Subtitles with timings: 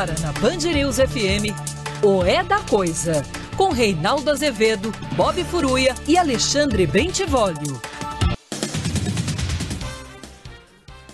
[0.00, 1.52] Agora na Band News FM,
[2.02, 3.22] o É da Coisa,
[3.54, 7.78] com Reinaldo Azevedo, Bob Furuia e Alexandre Bentivolio.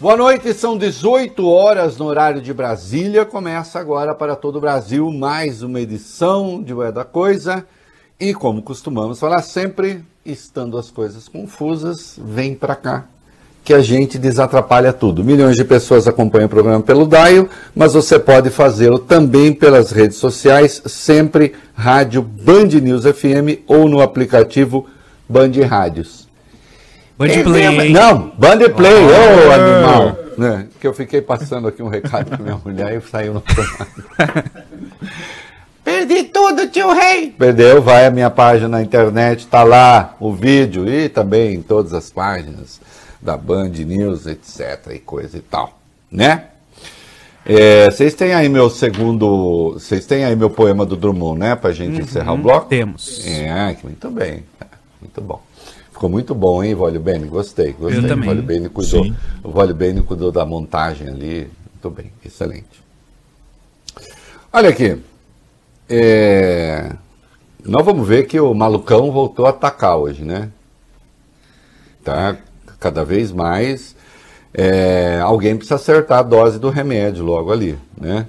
[0.01, 3.26] Boa noite, são 18 horas no horário de Brasília.
[3.26, 7.66] Começa agora para todo o Brasil mais uma edição de O É da Coisa.
[8.21, 13.04] E como costumamos falar sempre, estando as coisas confusas, vem para cá
[13.67, 15.24] que a gente desatrapalha tudo.
[15.24, 20.19] Milhões de pessoas acompanham o programa pelo Dial, mas você pode fazê-lo também pelas redes
[20.19, 24.87] sociais, sempre rádio Band News FM ou no aplicativo
[25.29, 26.29] Band Rádios.
[27.19, 27.91] Band Play.
[27.92, 30.17] Não, Band Play, ô oh, oh, animal.
[30.39, 30.69] Né?
[30.80, 33.42] Que eu fiquei passando aqui um recado para minha mulher e saiu no
[35.83, 37.34] Perdi tudo, tio Rei!
[37.37, 41.92] Perdeu, vai a minha página na internet, tá lá o vídeo e também em todas
[41.92, 42.80] as páginas
[43.20, 44.93] da Band News, etc.
[44.95, 45.79] e coisa e tal,
[46.11, 46.48] né?
[47.48, 49.75] É, vocês têm aí meu segundo.
[49.75, 51.55] Vocês têm aí meu poema do Drummond, né?
[51.55, 52.69] Pra gente uhum, encerrar o bloco?
[52.69, 53.25] Temos.
[53.25, 54.42] É, muito bem.
[54.61, 54.67] É,
[55.00, 55.41] muito bom.
[55.92, 57.27] Ficou muito bom, hein, Vólio Bene?
[57.28, 58.05] Gostei, gostei.
[58.05, 58.28] Eu também.
[58.28, 59.05] O Vólio Bene cuidou.
[59.05, 59.17] Sim.
[59.44, 61.48] O Vólio Bene cuidou da montagem ali.
[61.72, 62.84] Muito bem, excelente.
[64.53, 65.00] Olha aqui.
[65.89, 66.92] É...
[67.64, 70.50] Nós vamos ver que o malucão voltou a atacar hoje, né?
[72.03, 72.37] Tá
[72.78, 73.96] cada vez mais,
[74.52, 78.27] é, alguém precisa acertar a dose do remédio logo ali, né?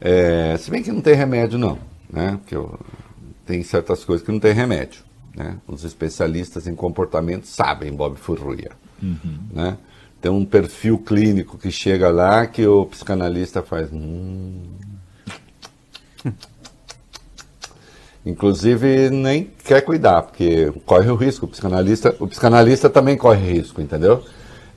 [0.00, 1.78] É, se bem que não tem remédio não,
[2.10, 2.38] né?
[2.40, 2.78] Porque eu,
[3.46, 5.02] tem certas coisas que não tem remédio,
[5.34, 5.56] né?
[5.66, 9.38] Os especialistas em comportamento sabem, Bob Furruia, uhum.
[9.52, 9.76] né?
[10.20, 13.90] Tem um perfil clínico que chega lá que o psicanalista faz...
[13.92, 14.62] Hum,
[18.24, 21.46] Inclusive nem quer cuidar, porque corre o risco.
[21.46, 24.22] O psicanalista, o psicanalista também corre risco, entendeu?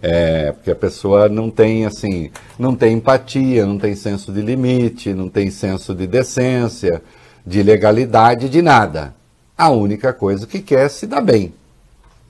[0.01, 5.13] É, porque a pessoa não tem assim, não tem empatia, não tem senso de limite,
[5.13, 7.01] não tem senso de decência,
[7.45, 9.13] de legalidade, de nada.
[9.57, 11.53] A única coisa que quer é se dar bem,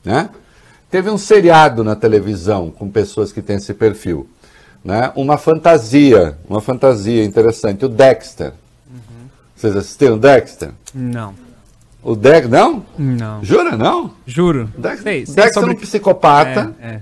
[0.04, 0.30] né?
[0.90, 4.28] Teve um seriado na televisão com pessoas que têm esse perfil,
[4.84, 5.12] né?
[5.16, 8.54] Uma fantasia, uma fantasia interessante, o Dexter.
[9.56, 10.72] Vocês assistiram Dexter?
[10.94, 11.34] Não.
[12.02, 12.86] O Dexter, não?
[12.98, 13.44] Não.
[13.44, 14.12] Jura, não?
[14.26, 14.70] Juro.
[14.78, 15.70] Dexter, sei, sei Dexter sobre...
[15.70, 16.76] era um psicopata.
[16.82, 17.02] É, é.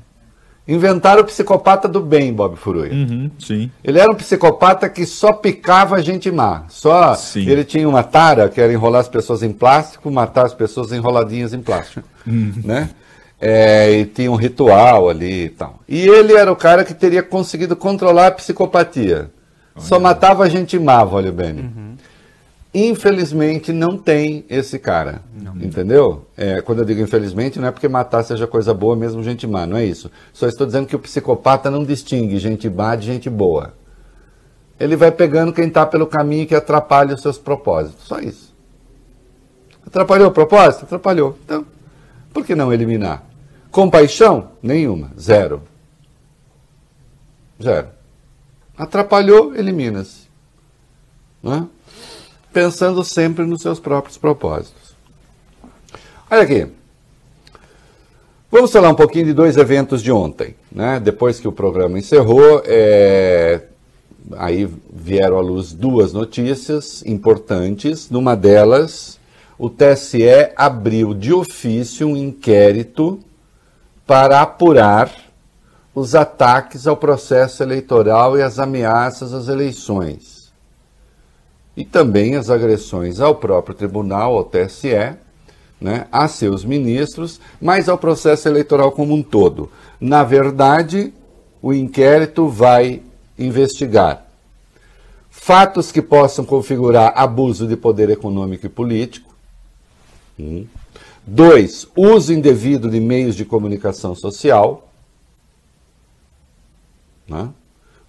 [0.68, 2.90] Inventaram o psicopata do bem, Bob Furui.
[2.90, 3.72] Uhum, sim.
[3.84, 6.66] Ele era um psicopata que só picava gente má.
[6.70, 7.50] Só sim.
[7.50, 11.52] ele tinha uma tara que era enrolar as pessoas em plástico, matar as pessoas enroladinhas
[11.54, 12.54] em plástico, uhum.
[12.64, 12.90] né?
[13.40, 15.80] É, e tinha um ritual ali e tal.
[15.90, 19.32] E ele era o cara que teria conseguido controlar a psicopatia.
[19.76, 19.86] Olha.
[19.86, 21.54] Só matava gente má, olha bem.
[21.54, 21.96] Uhum.
[22.74, 25.58] Infelizmente não tem esse cara, não.
[25.58, 26.26] entendeu?
[26.38, 29.66] É, quando eu digo infelizmente, não é porque matar seja coisa boa, mesmo gente má,
[29.66, 30.10] não é isso.
[30.32, 33.74] Só estou dizendo que o psicopata não distingue gente má de gente boa.
[34.80, 38.56] Ele vai pegando quem está pelo caminho que atrapalha os seus propósitos, só isso.
[39.86, 40.86] Atrapalhou o propósito?
[40.86, 41.38] Atrapalhou.
[41.44, 41.66] Então,
[42.34, 43.24] por que não eliminar?
[43.70, 44.52] Compaixão?
[44.64, 45.12] Nenhuma.
[45.20, 45.62] Zero.
[47.62, 47.90] Zero.
[48.78, 50.30] Atrapalhou, elimina-se.
[51.44, 51.68] Não é?
[52.54, 54.96] Pensando sempre nos seus próprios propósitos.
[56.30, 56.68] Olha aqui.
[58.52, 60.56] Vamos falar um pouquinho de dois eventos de ontem.
[60.72, 61.00] Né?
[61.00, 63.62] Depois que o programa encerrou, é...
[64.34, 68.10] aí vieram à luz duas notícias importantes.
[68.10, 69.18] Numa delas,
[69.58, 73.20] o TSE abriu de ofício um inquérito
[74.06, 75.10] para apurar
[75.96, 80.41] os ataques ao processo eleitoral e as ameaças às eleições
[81.76, 85.16] e também as agressões ao próprio tribunal, ao TSE,
[85.80, 89.72] né, a seus ministros, mas ao processo eleitoral como um todo.
[90.00, 91.14] Na verdade,
[91.62, 93.02] o inquérito vai
[93.38, 94.32] investigar
[95.32, 99.34] fatos que possam configurar abuso de poder econômico e político.
[100.38, 100.68] Um.
[101.26, 104.92] Dois, uso indevido de meios de comunicação social.
[107.28, 107.50] Né?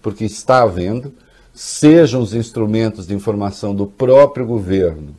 [0.01, 1.13] Porque está havendo
[1.53, 5.15] sejam os instrumentos de informação do próprio governo,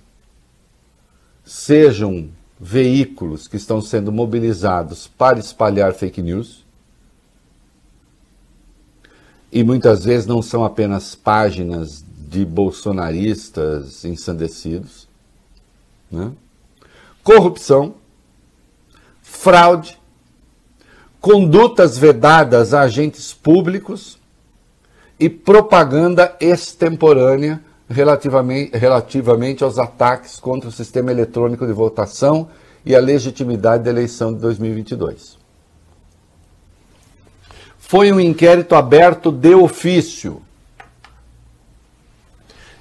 [1.44, 6.64] sejam veículos que estão sendo mobilizados para espalhar fake news.
[9.52, 15.06] E muitas vezes não são apenas páginas de bolsonaristas ensandecidos.
[16.10, 16.32] Né?
[17.22, 17.94] Corrupção,
[19.22, 19.96] fraude,
[21.20, 24.18] condutas vedadas a agentes públicos
[25.18, 32.48] e propaganda extemporânea relativamente, relativamente aos ataques contra o sistema eletrônico de votação
[32.84, 35.38] e a legitimidade da eleição de 2022.
[37.78, 40.42] Foi um inquérito aberto de ofício.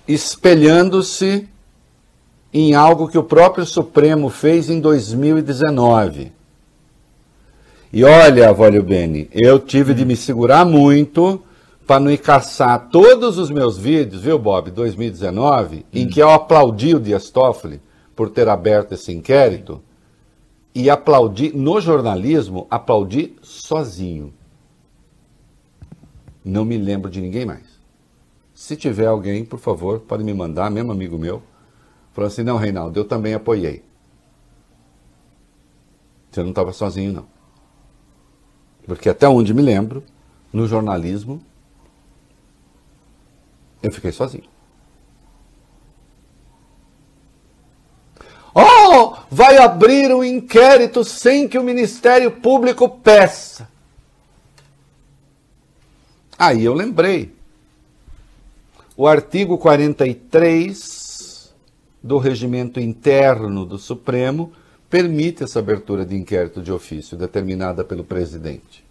[0.06, 1.48] espelhando-se
[2.54, 6.32] em algo que o próprio Supremo fez em 2019.
[7.92, 11.42] E olha, Vólio Bene, eu tive de me segurar muito
[11.86, 15.84] para não ir caçar todos os meus vídeos, viu, Bob, 2019, hum.
[15.94, 17.82] em que eu aplaudi o Dias Toffoli
[18.16, 19.82] por ter aberto esse inquérito
[20.74, 24.34] e aplaudi, no jornalismo, aplaudi sozinho.
[26.44, 27.74] Não me lembro de ninguém mais.
[28.54, 31.42] Se tiver alguém, por favor, pode me mandar, mesmo amigo meu,
[32.12, 33.84] falou assim, não, Reinaldo, eu também apoiei.
[36.32, 37.26] Você não estava sozinho, não.
[38.86, 40.04] Porque até onde me lembro,
[40.52, 41.42] no jornalismo,
[43.84, 44.46] eu fiquei sozinho.
[48.56, 53.68] Oh, vai abrir um inquérito sem que o Ministério Público peça.
[56.38, 57.34] Aí eu lembrei.
[58.96, 61.54] O artigo 43
[62.02, 64.54] do regimento interno do Supremo
[64.90, 68.86] permite essa abertura de inquérito de ofício determinada pelo presidente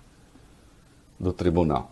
[1.21, 1.92] do tribunal.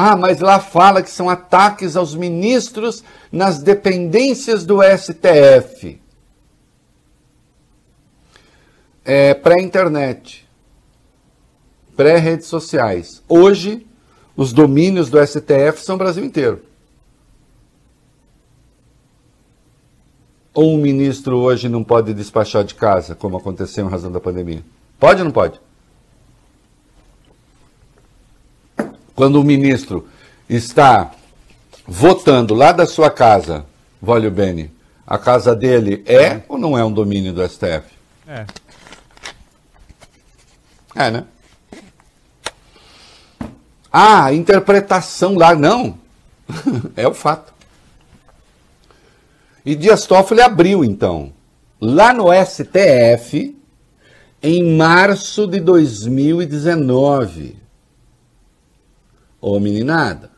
[0.00, 3.02] Ah, mas lá fala que são ataques aos ministros
[3.32, 6.00] nas dependências do STF.
[9.04, 10.48] É, pré-internet,
[11.96, 13.24] pré-redes sociais.
[13.28, 13.84] Hoje,
[14.36, 16.62] os domínios do STF são o Brasil inteiro.
[20.54, 24.62] Ou um ministro hoje não pode despachar de casa, como aconteceu em razão da pandemia?
[24.96, 25.60] Pode ou não pode?
[29.18, 30.06] Quando o ministro
[30.48, 31.10] está
[31.84, 33.66] votando lá da sua casa,
[34.00, 34.70] Vólio Bene,
[35.04, 37.82] a casa dele é ou não é um domínio do STF?
[38.28, 38.46] É.
[40.94, 41.24] É, né?
[43.92, 45.98] Ah, interpretação lá, não.
[46.94, 47.52] é o fato.
[49.66, 51.32] E Dias Toffoli abriu, então,
[51.80, 53.58] lá no STF,
[54.40, 57.66] em março de 2019.
[59.40, 60.30] Ô meninada,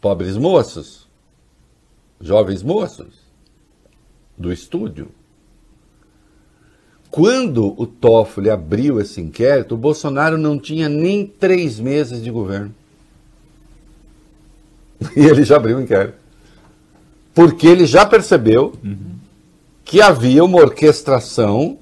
[0.00, 1.08] pobres moços,
[2.20, 3.14] jovens moços
[4.36, 5.08] do estúdio.
[7.10, 12.74] Quando o Toffoli abriu esse inquérito, o Bolsonaro não tinha nem três meses de governo.
[15.16, 16.18] E ele já abriu o inquérito.
[17.32, 19.14] Porque ele já percebeu uhum.
[19.84, 21.78] que havia uma orquestração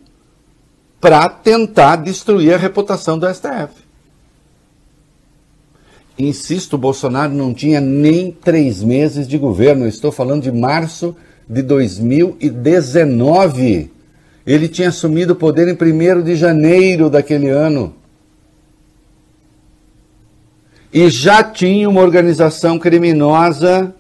[1.01, 3.86] para tentar destruir a reputação do STF.
[6.19, 9.85] Insisto, Bolsonaro não tinha nem três meses de governo.
[9.85, 11.15] Eu estou falando de março
[11.49, 13.93] de 2019.
[14.47, 17.95] Ele tinha assumido o poder em 1 de janeiro daquele ano.
[20.93, 23.93] E já tinha uma organização criminosa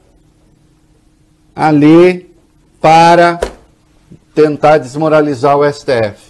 [1.55, 2.31] ali
[2.81, 3.39] para
[4.35, 6.26] tentar desmoralizar o STF.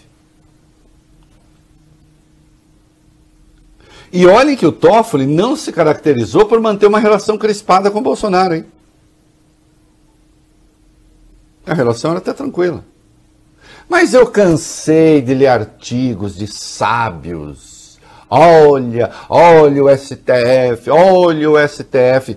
[4.12, 8.02] E olhem que o Toffoli não se caracterizou por manter uma relação crispada com o
[8.02, 8.64] Bolsonaro, hein?
[11.66, 12.84] A relação era até tranquila.
[13.88, 17.98] Mas eu cansei de ler artigos de sábios.
[18.30, 22.36] Olha, olha o STF, olha o STF.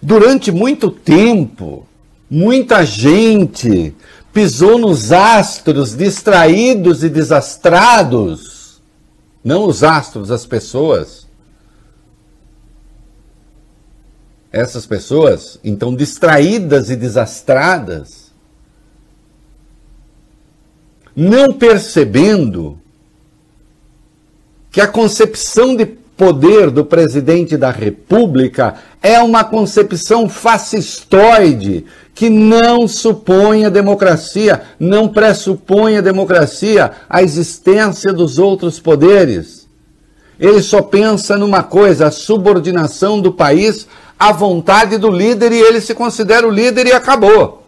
[0.00, 1.86] Durante muito tempo,
[2.30, 3.94] muita gente
[4.32, 8.55] pisou nos astros distraídos e desastrados
[9.46, 11.24] não os astros, as pessoas.
[14.50, 18.32] Essas pessoas, então distraídas e desastradas,
[21.14, 22.80] não percebendo
[24.68, 32.88] que a concepção de poder do presidente da República é uma concepção fascistoide que não
[32.88, 39.68] supõe a democracia, não pressupõe a democracia, a existência dos outros poderes.
[40.40, 43.86] Ele só pensa numa coisa, a subordinação do país
[44.18, 47.64] à vontade do líder e ele se considera o líder e acabou.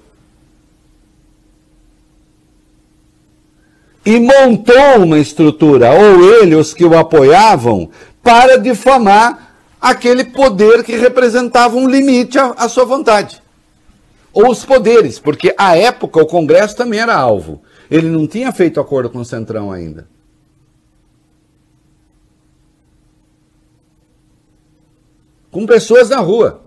[4.05, 7.90] E montou uma estrutura, ou ele, os que o apoiavam,
[8.28, 13.42] para difamar aquele poder que representava um limite à, à sua vontade
[14.35, 17.62] ou os poderes, porque à época o Congresso também era alvo.
[17.90, 20.06] Ele não tinha feito acordo com o Centrão ainda.
[25.50, 26.61] Com pessoas na rua.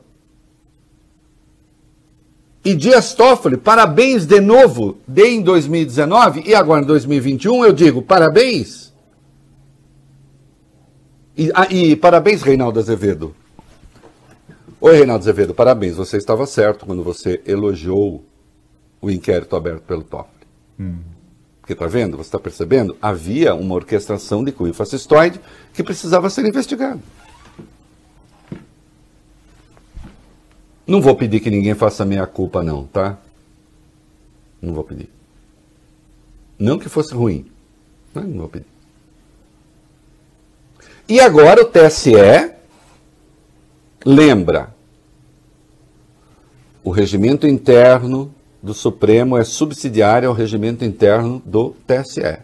[2.65, 8.01] E Dias Toffoli, parabéns de novo, de em 2019 e agora em 2021, eu digo
[8.01, 8.90] parabéns.
[11.37, 13.33] E, ah, e parabéns, Reinaldo Azevedo.
[14.79, 15.95] Oi, Reinaldo Azevedo, parabéns.
[15.95, 18.25] Você estava certo quando você elogiou
[19.01, 20.29] o inquérito aberto pelo Toffoli.
[20.79, 20.99] Hum.
[21.59, 22.97] Porque está vendo, você está percebendo?
[23.01, 25.39] Havia uma orquestração de cunho fascistoide
[25.73, 26.99] que precisava ser investigada.
[30.85, 33.17] Não vou pedir que ninguém faça meia culpa, não, tá?
[34.61, 35.09] Não vou pedir.
[36.59, 37.45] Não que fosse ruim.
[38.13, 38.70] Não, não vou pedir.
[41.07, 42.53] E agora o TSE
[44.05, 44.73] lembra:
[46.83, 52.39] o regimento interno do Supremo é subsidiário ao regimento interno do TSE.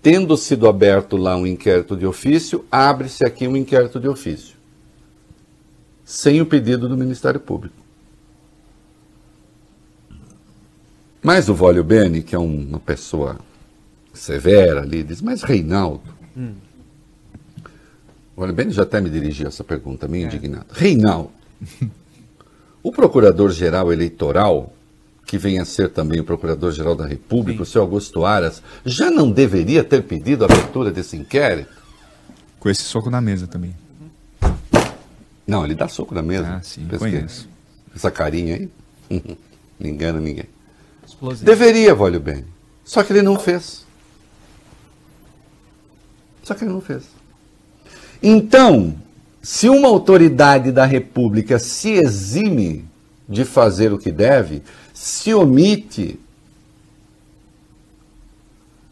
[0.00, 4.56] Tendo sido aberto lá um inquérito de ofício, abre-se aqui um inquérito de ofício,
[6.04, 7.74] sem o pedido do Ministério Público.
[11.20, 13.40] Mas o Vólio Bene, que é uma pessoa
[14.14, 16.54] severa ali, diz: Mas Reinaldo, hum.
[18.36, 20.26] o Bene já até me dirigiu essa pergunta, meio é.
[20.26, 20.66] indignado.
[20.72, 21.30] Reinaldo,
[22.82, 24.72] o Procurador-Geral Eleitoral,
[25.26, 27.62] que vem a ser também o Procurador-Geral da República, Sim.
[27.62, 31.74] o senhor Augusto Aras, já não deveria ter pedido a abertura desse inquérito?
[32.60, 33.74] Com esse soco na mesa também.
[35.46, 36.56] Não, ele dá soco na mesa.
[36.56, 37.48] Ah, sim, conheço.
[37.94, 38.70] Essa carinha aí,
[39.78, 40.46] não engana ninguém.
[41.06, 41.46] Explosivo.
[41.46, 42.44] Deveria, Vólio Bem.
[42.84, 43.85] Só que ele não fez.
[46.46, 47.02] Só que ele não fez.
[48.22, 48.94] Então,
[49.42, 52.84] se uma autoridade da República se exime
[53.28, 54.62] de fazer o que deve,
[54.94, 56.20] se omite,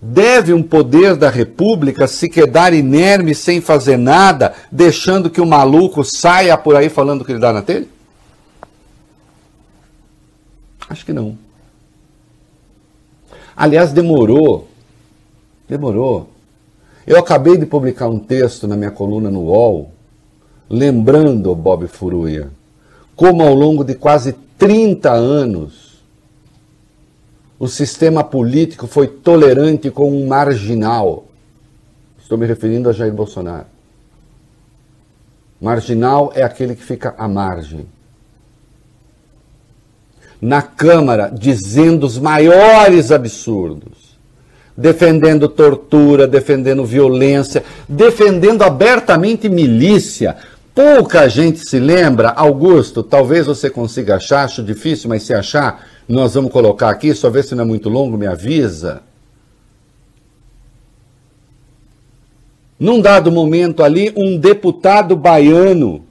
[0.02, 6.02] deve um poder da República se quedar inerme sem fazer nada, deixando que o maluco
[6.02, 7.86] saia por aí falando que ele dá na telha?
[10.88, 11.38] Acho que não.
[13.56, 14.68] Aliás, demorou.
[15.68, 16.33] Demorou.
[17.06, 19.90] Eu acabei de publicar um texto na minha coluna no UOL
[20.68, 22.50] lembrando Bob Furuia
[23.14, 26.02] como ao longo de quase 30 anos
[27.58, 31.26] o sistema político foi tolerante com um marginal.
[32.18, 33.66] Estou me referindo a Jair Bolsonaro.
[35.60, 37.86] Marginal é aquele que fica à margem.
[40.40, 44.13] Na Câmara, dizendo os maiores absurdos,
[44.76, 50.36] defendendo tortura, defendendo violência, defendendo abertamente milícia,
[50.74, 56.34] Pouca gente se lembra, Augusto, talvez você consiga achar, acho difícil, mas se achar, nós
[56.34, 59.00] vamos colocar aqui, só ver se não é muito longo, me avisa.
[62.76, 66.04] Num dado momento ali, um deputado baiano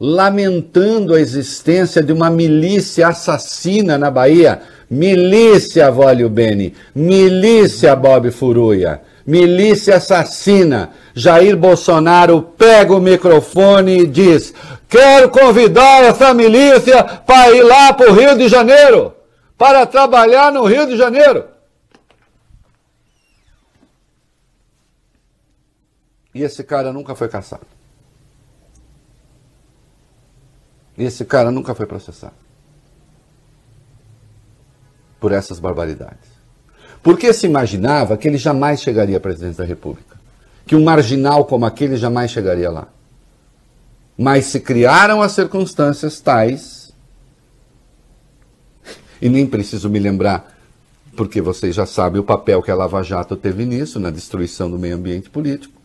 [0.00, 4.62] lamentando a existência de uma milícia assassina na Bahia.
[4.90, 10.92] Milícia, Vólio Beni, milícia, Bob Furuia milícia assassina.
[11.14, 14.52] Jair Bolsonaro pega o microfone e diz:
[14.88, 19.14] Quero convidar essa milícia para ir lá para o Rio de Janeiro,
[19.56, 21.48] para trabalhar no Rio de Janeiro.
[26.34, 27.66] E esse cara nunca foi caçado.
[30.98, 32.43] E esse cara nunca foi processado.
[35.24, 36.28] Por essas barbaridades.
[37.02, 40.18] Porque se imaginava que ele jamais chegaria à presidência da República.
[40.66, 42.88] Que um marginal como aquele jamais chegaria lá.
[44.18, 46.92] Mas se criaram as circunstâncias tais,
[49.18, 50.54] e nem preciso me lembrar,
[51.16, 54.78] porque vocês já sabem o papel que a Lava Jato teve nisso, na destruição do
[54.78, 55.80] meio ambiente político.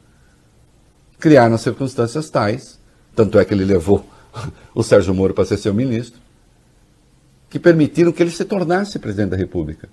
[1.17, 2.77] Criaram as circunstâncias tais,
[3.15, 4.05] tanto é que ele levou
[4.75, 6.19] o Sérgio Moro para ser seu ministro,
[7.49, 9.89] que permitiram que ele se tornasse presidente da República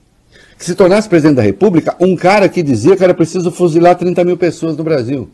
[0.58, 4.24] que se tornasse presidente da República um cara que dizia que era preciso fuzilar 30
[4.24, 5.28] mil pessoas no Brasil.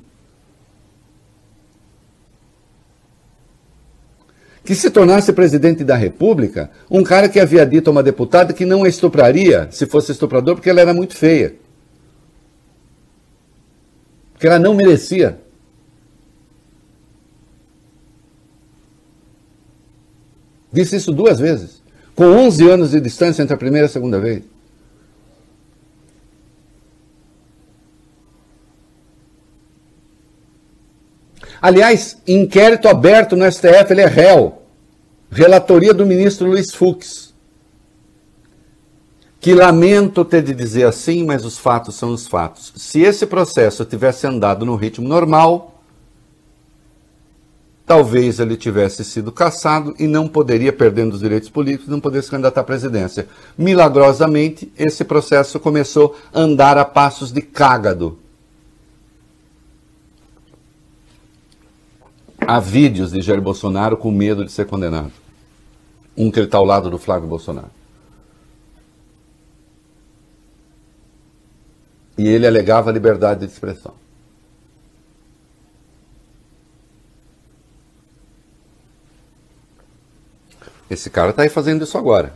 [4.64, 8.64] Que se tornasse presidente da República um cara que havia dito a uma deputada que
[8.64, 11.54] não a estupraria se fosse estuprador porque ela era muito feia.
[14.38, 15.38] Que ela não merecia.
[20.72, 21.81] Disse isso duas vezes,
[22.14, 24.42] com 11 anos de distância entre a primeira e a segunda vez.
[31.60, 34.62] Aliás, inquérito aberto no STF, ele é réu.
[35.30, 37.32] Relatoria do ministro Luiz Fux.
[39.40, 42.72] Que lamento ter de dizer assim, mas os fatos são os fatos.
[42.76, 45.71] Se esse processo tivesse andado no ritmo normal,
[47.92, 52.30] talvez ele tivesse sido cassado e não poderia, perdendo os direitos políticos, não poderia se
[52.30, 53.28] candidatar à presidência.
[53.56, 58.18] Milagrosamente, esse processo começou a andar a passos de cágado
[62.46, 65.12] Há vídeos de Jair Bolsonaro com medo de ser condenado.
[66.16, 67.70] Um que ele está ao lado do Flávio Bolsonaro.
[72.16, 73.94] E ele alegava a liberdade de expressão.
[80.92, 82.34] Esse cara está aí fazendo isso agora,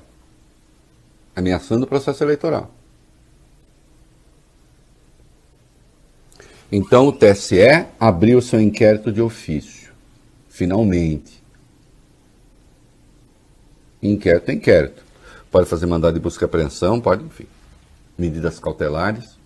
[1.35, 2.71] ameaçando o processo eleitoral.
[6.73, 9.93] Então o TSE abriu seu inquérito de ofício,
[10.49, 11.45] finalmente.
[14.03, 15.05] Inquérito é inquérito.
[15.51, 17.47] Pode fazer mandado de busca e apreensão, pode, enfim,
[18.17, 19.37] medidas cautelares.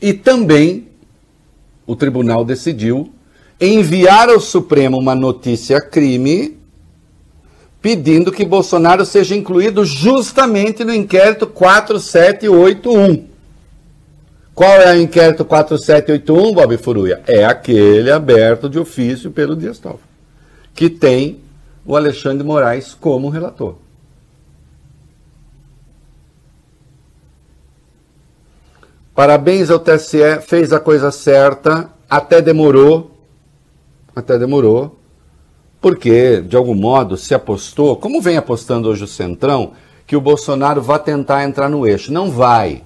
[0.00, 0.90] E também
[1.84, 3.12] o tribunal decidiu
[3.60, 6.62] enviar ao Supremo uma notícia crime
[7.84, 13.28] pedindo que Bolsonaro seja incluído justamente no inquérito 4781.
[14.54, 17.22] Qual é o inquérito 4781, Bob Furuia?
[17.26, 20.00] É aquele aberto de ofício pelo Dias Toffoli,
[20.72, 21.40] que tem
[21.84, 23.76] o Alexandre Moraes como relator.
[29.14, 33.10] Parabéns ao TSE, fez a coisa certa, até demorou,
[34.16, 35.03] até demorou,
[35.84, 39.72] porque, de algum modo, se apostou, como vem apostando hoje o Centrão,
[40.06, 42.10] que o Bolsonaro vai tentar entrar no eixo.
[42.10, 42.82] Não vai.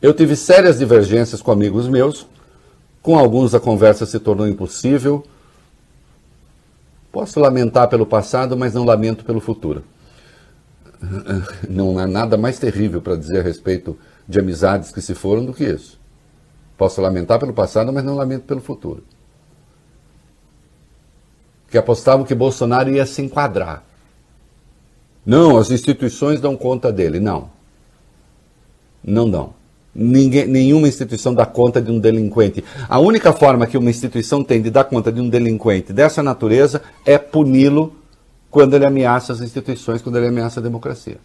[0.00, 2.28] Eu tive sérias divergências com amigos meus,
[3.02, 5.26] com alguns a conversa se tornou impossível.
[7.10, 9.82] Posso lamentar pelo passado, mas não lamento pelo futuro.
[11.68, 13.98] Não há nada mais terrível para dizer a respeito
[14.28, 15.98] de amizades que se foram do que isso.
[16.78, 19.02] Posso lamentar pelo passado, mas não lamento pelo futuro
[21.70, 23.84] que apostavam que Bolsonaro ia se enquadrar.
[25.24, 27.18] Não, as instituições dão conta dele.
[27.18, 27.50] Não.
[29.02, 29.54] Não dão.
[29.94, 32.62] Ninguém, nenhuma instituição dá conta de um delinquente.
[32.88, 36.82] A única forma que uma instituição tem de dar conta de um delinquente dessa natureza
[37.04, 37.96] é puni-lo
[38.50, 41.18] quando ele ameaça as instituições, quando ele ameaça a democracia.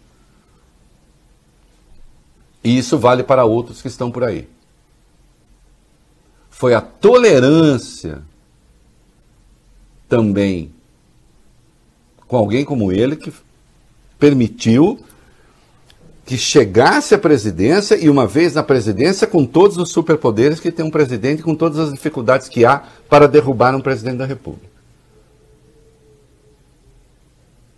[2.64, 4.48] E isso vale para outros que estão por aí.
[6.48, 8.22] Foi a tolerância
[10.12, 10.70] também
[12.28, 13.32] com alguém como ele que
[14.18, 14.98] permitiu
[16.26, 20.84] que chegasse à presidência e, uma vez na presidência, com todos os superpoderes que tem
[20.84, 24.68] um presidente, com todas as dificuldades que há para derrubar um presidente da República.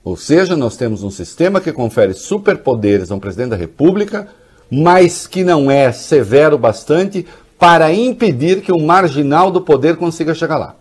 [0.02, 4.26] Ou seja, nós temos um sistema que confere superpoderes a um presidente da República,
[4.68, 7.24] mas que não é severo bastante
[7.56, 10.74] para impedir que um marginal do poder consiga chegar lá.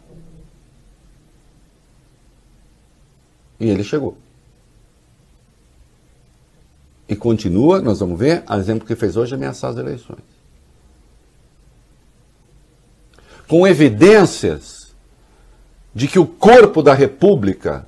[3.60, 4.18] E ele chegou.
[7.08, 10.24] E continua, nós vamos ver, a exemplo que fez hoje, ameaçar as eleições.
[13.48, 14.94] Com evidências
[15.94, 17.86] de que o corpo da República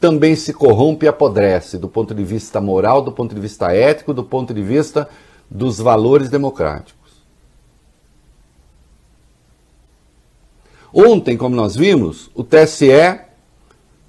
[0.00, 4.14] também se corrompe e apodrece do ponto de vista moral, do ponto de vista ético,
[4.14, 5.08] do ponto de vista
[5.50, 6.98] dos valores democráticos.
[10.92, 13.27] Ontem, como nós vimos, o TSE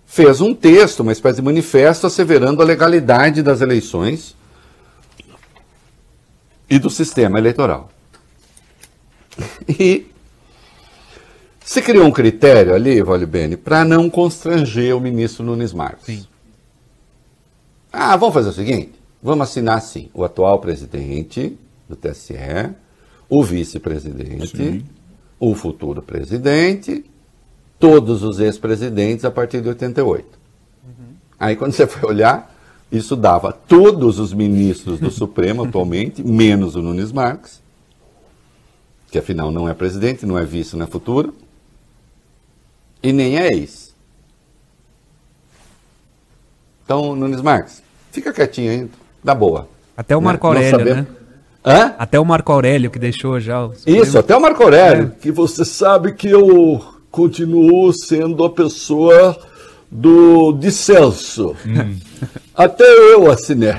[0.09, 4.35] fez um texto, uma espécie de manifesto, asseverando a legalidade das eleições
[6.67, 7.89] e do sistema eleitoral.
[9.69, 10.07] E
[11.63, 16.05] se criou um critério ali, Vale Bene, para não constranger o ministro Nunes Marques.
[16.05, 16.27] Sim.
[17.93, 21.55] Ah, vamos fazer o seguinte: vamos assinar assim: o atual presidente
[21.87, 22.33] do TSE,
[23.29, 24.83] o vice-presidente,
[25.39, 27.05] o futuro presidente
[27.79, 30.27] todos os ex-presidentes a partir de 88.
[30.83, 30.93] Uhum.
[31.39, 32.53] Aí quando você foi olhar,
[32.91, 37.61] isso dava todos os ministros do Supremo atualmente, menos o Nunes Marques,
[39.09, 41.33] que afinal não é presidente, não é vice, não é futuro,
[43.01, 43.95] e nem é ex.
[46.83, 48.89] Então, Nunes Marques, fica quietinho aí,
[49.23, 49.67] dá boa.
[49.95, 50.71] Até o Marco né?
[50.71, 51.07] Aurélio, né?
[51.63, 51.93] Hã?
[51.97, 53.65] Até o Marco Aurélio que deixou já.
[53.65, 55.13] O Isso, até o Marco Aurélio.
[55.15, 55.21] É.
[55.21, 59.37] Que você sabe que eu continuo sendo a pessoa
[59.91, 61.53] do dissenso.
[61.65, 61.99] Hum.
[62.55, 63.75] Até eu assinei.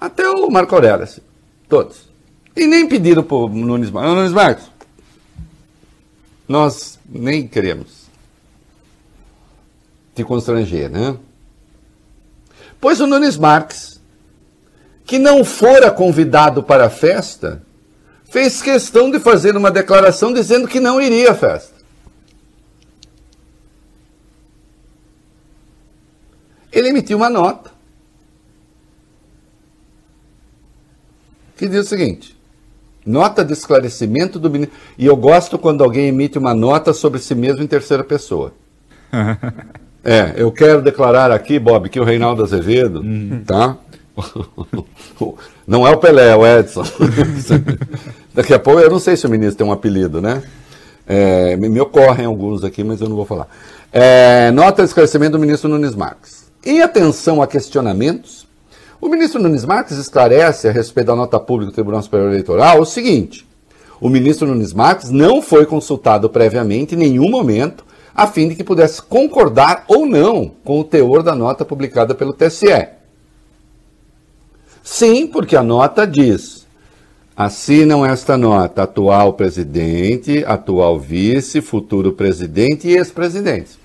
[0.00, 1.20] Até o Marco Aurélio, assim,
[1.68, 2.08] todos.
[2.54, 4.14] E nem pediram para o Nunes Marcos.
[4.14, 4.64] Nunes Marcos,
[6.46, 8.02] nós nem queremos
[10.14, 11.16] te constranger, né?
[12.80, 14.00] Pois o Nunes Marques,
[15.04, 17.60] que não fora convidado para a festa,
[18.32, 21.82] fez questão de fazer uma declaração dizendo que não iria à festa.
[26.72, 27.70] Ele emitiu uma nota
[31.58, 32.34] que diz o seguinte:
[33.04, 34.78] Nota de esclarecimento do ministro.
[34.96, 38.54] E eu gosto quando alguém emite uma nota sobre si mesmo em terceira pessoa.
[40.02, 43.44] é, eu quero declarar aqui, Bob, que o Reinaldo Azevedo, uhum.
[43.44, 43.76] tá?
[45.66, 46.84] Não é o Pelé, é o Edson.
[48.34, 50.42] Daqui a pouco, eu não sei se o ministro tem um apelido, né?
[51.06, 53.48] É, me ocorrem alguns aqui, mas eu não vou falar.
[53.92, 56.50] É, nota de esclarecimento do ministro Nunes Marques.
[56.64, 58.46] Em atenção a questionamentos,
[59.00, 62.86] o ministro Nunes Marques esclarece a respeito da nota pública do Tribunal Superior Eleitoral o
[62.86, 63.46] seguinte:
[64.00, 68.64] o ministro Nunes Marques não foi consultado previamente em nenhum momento a fim de que
[68.64, 72.88] pudesse concordar ou não com o teor da nota publicada pelo TSE.
[74.82, 76.61] Sim, porque a nota diz:
[77.44, 83.78] assinam esta nota atual presidente, atual vice, futuro presidente e ex-presidente.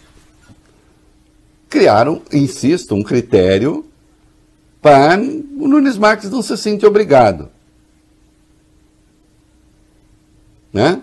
[1.69, 3.85] Criaram, insisto, um critério
[4.81, 7.49] para o Nunes Marques não se sente obrigado.
[10.71, 11.01] Né?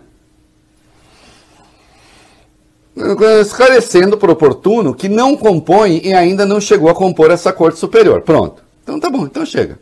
[3.41, 8.23] Esclarecendo por oportuno que não compõe e ainda não chegou a compor essa Corte Superior.
[8.23, 8.63] Pronto.
[8.83, 9.79] Então tá bom, então chega.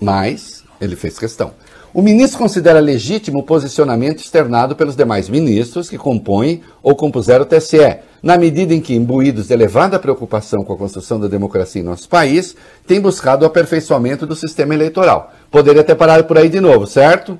[0.00, 1.52] Mas ele fez questão.
[1.94, 7.46] O ministro considera legítimo o posicionamento externado pelos demais ministros que compõem ou compuseram o
[7.46, 11.84] TSE, na medida em que, imbuídos de elevada preocupação com a construção da democracia em
[11.84, 15.32] nosso país, têm buscado o aperfeiçoamento do sistema eleitoral.
[15.52, 17.38] Poderia ter parado por aí de novo, certo?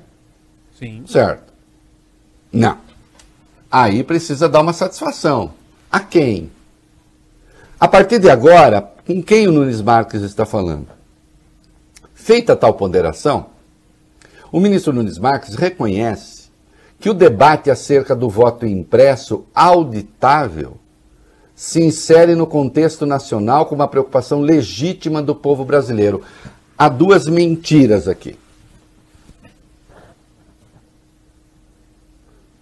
[0.79, 1.03] Sim.
[1.05, 1.53] Certo.
[2.51, 2.77] Não.
[3.69, 5.51] Aí precisa dar uma satisfação.
[5.91, 6.49] A quem?
[7.77, 10.87] A partir de agora, com quem o Nunes Marques está falando?
[12.25, 13.51] Feita tal ponderação,
[14.51, 16.49] o ministro Nunes Marques reconhece
[16.99, 20.75] que o debate acerca do voto impresso auditável
[21.53, 26.23] se insere no contexto nacional com uma preocupação legítima do povo brasileiro.
[26.75, 28.39] Há duas mentiras aqui.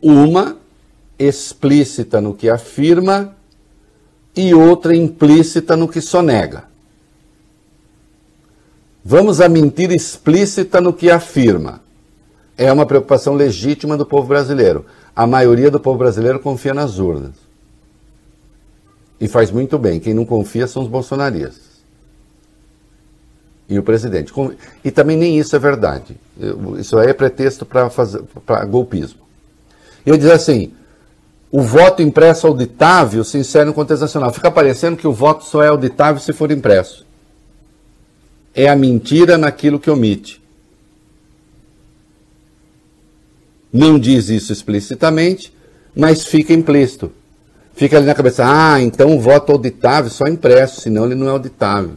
[0.02, 0.58] Uma
[1.18, 3.34] explícita no que afirma
[4.36, 6.73] e outra implícita no que sonega.
[9.04, 11.82] Vamos à mentira explícita no que afirma.
[12.58, 14.86] É uma preocupação legítima do povo brasileiro.
[15.14, 17.34] A maioria do povo brasileiro confia nas urnas.
[19.20, 20.00] E faz muito bem.
[20.00, 21.74] Quem não confia são os bolsonaristas.
[23.68, 24.32] E o presidente.
[24.84, 26.16] E também nem isso é verdade.
[26.80, 29.22] Isso aí é pretexto para golpismo.
[30.06, 30.72] Eu dizer assim:
[31.52, 34.32] o voto impresso auditável se insere no contexto nacional.
[34.32, 37.06] Fica parecendo que o voto só é auditável se for impresso
[38.56, 40.42] é a mentira naquilo que omite.
[43.72, 45.52] Não diz isso explicitamente,
[45.96, 47.12] mas fica implícito.
[47.76, 51.32] Fica ali na cabeça, ah, então o voto auditável só impresso, senão ele não é
[51.32, 51.96] auditável.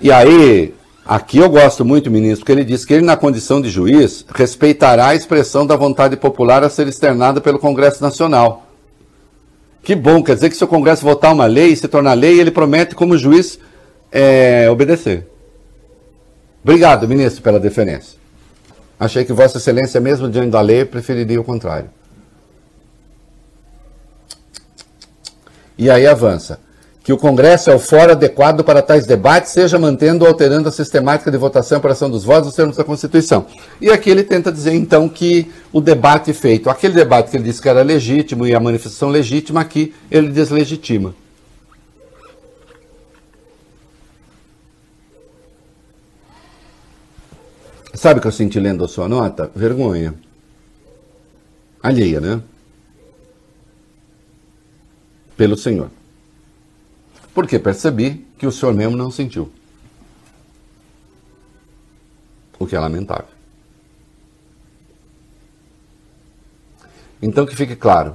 [0.00, 0.72] E aí,
[1.04, 5.08] aqui eu gosto muito, ministro, porque ele diz que ele, na condição de juiz, respeitará
[5.08, 8.69] a expressão da vontade popular a ser externada pelo Congresso Nacional.
[9.82, 12.50] Que bom, quer dizer que se o Congresso votar uma lei, se tornar lei, ele
[12.50, 13.58] promete, como juiz,
[14.12, 15.26] é, obedecer.
[16.62, 18.18] Obrigado, ministro, pela deferência.
[18.98, 21.88] Achei que Vossa Excelência, mesmo diante da lei, preferiria o contrário.
[25.78, 26.60] E aí avança
[27.10, 30.72] que o Congresso é o fórum adequado para tais debates, seja mantendo ou alterando a
[30.72, 33.46] sistemática de votação e apuração dos votos nos termos da Constituição.
[33.80, 37.60] E aqui ele tenta dizer, então, que o debate feito, aquele debate que ele disse
[37.60, 41.12] que era legítimo e a manifestação legítima, aqui ele deslegitima.
[47.92, 49.50] Sabe o que eu senti lendo a sua nota?
[49.52, 50.14] Vergonha.
[51.82, 52.40] Alheia, né?
[55.36, 55.90] Pelo Senhor
[57.40, 59.50] porque percebi que o senhor mesmo não sentiu.
[62.58, 63.24] O que é lamentável.
[67.22, 68.14] Então que fique claro: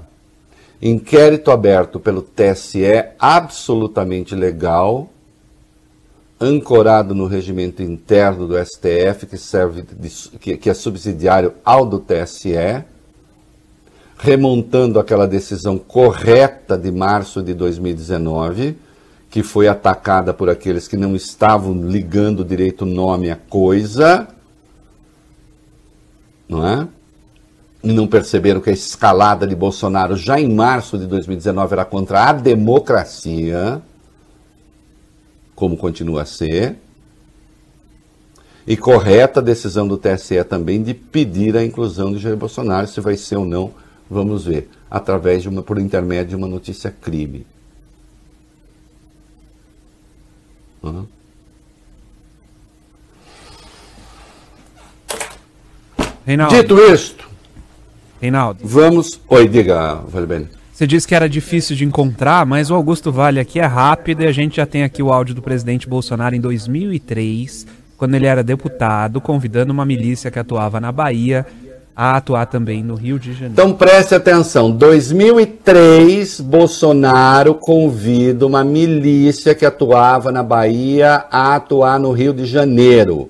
[0.80, 2.86] inquérito aberto pelo TSE
[3.18, 5.10] absolutamente legal,
[6.40, 11.98] ancorado no regimento interno do STF, que serve de, que, que é subsidiário ao do
[11.98, 12.84] TSE,
[14.20, 18.86] remontando aquela decisão correta de março de 2019
[19.36, 24.30] que foi atacada por aqueles que não estavam ligando direito o nome à coisa,
[26.48, 26.88] não é?
[27.84, 32.30] E não perceberam que a escalada de Bolsonaro já em março de 2019 era contra
[32.30, 33.82] a democracia,
[35.54, 36.78] como continua a ser.
[38.66, 43.02] E correta a decisão do TSE também de pedir a inclusão de Jair Bolsonaro, se
[43.02, 43.74] vai ser ou não,
[44.10, 47.46] vamos ver, através de uma, por intermédio de uma notícia crime.
[50.86, 51.06] Uhum.
[56.26, 56.56] Reinaldo.
[56.56, 57.30] Dito isto,
[58.22, 58.60] Reinaldo.
[58.64, 59.20] vamos.
[59.28, 60.48] Oi, diga, bem.
[60.74, 64.28] Você disse que era difícil de encontrar, mas o Augusto Vale aqui é rápido e
[64.28, 68.44] a gente já tem aqui o áudio do presidente Bolsonaro em 2003, quando ele era
[68.44, 71.46] deputado, convidando uma milícia que atuava na Bahia
[71.96, 73.54] a atuar também no Rio de Janeiro.
[73.54, 82.12] Então preste atenção, 2003, Bolsonaro convida uma milícia que atuava na Bahia a atuar no
[82.12, 83.30] Rio de Janeiro.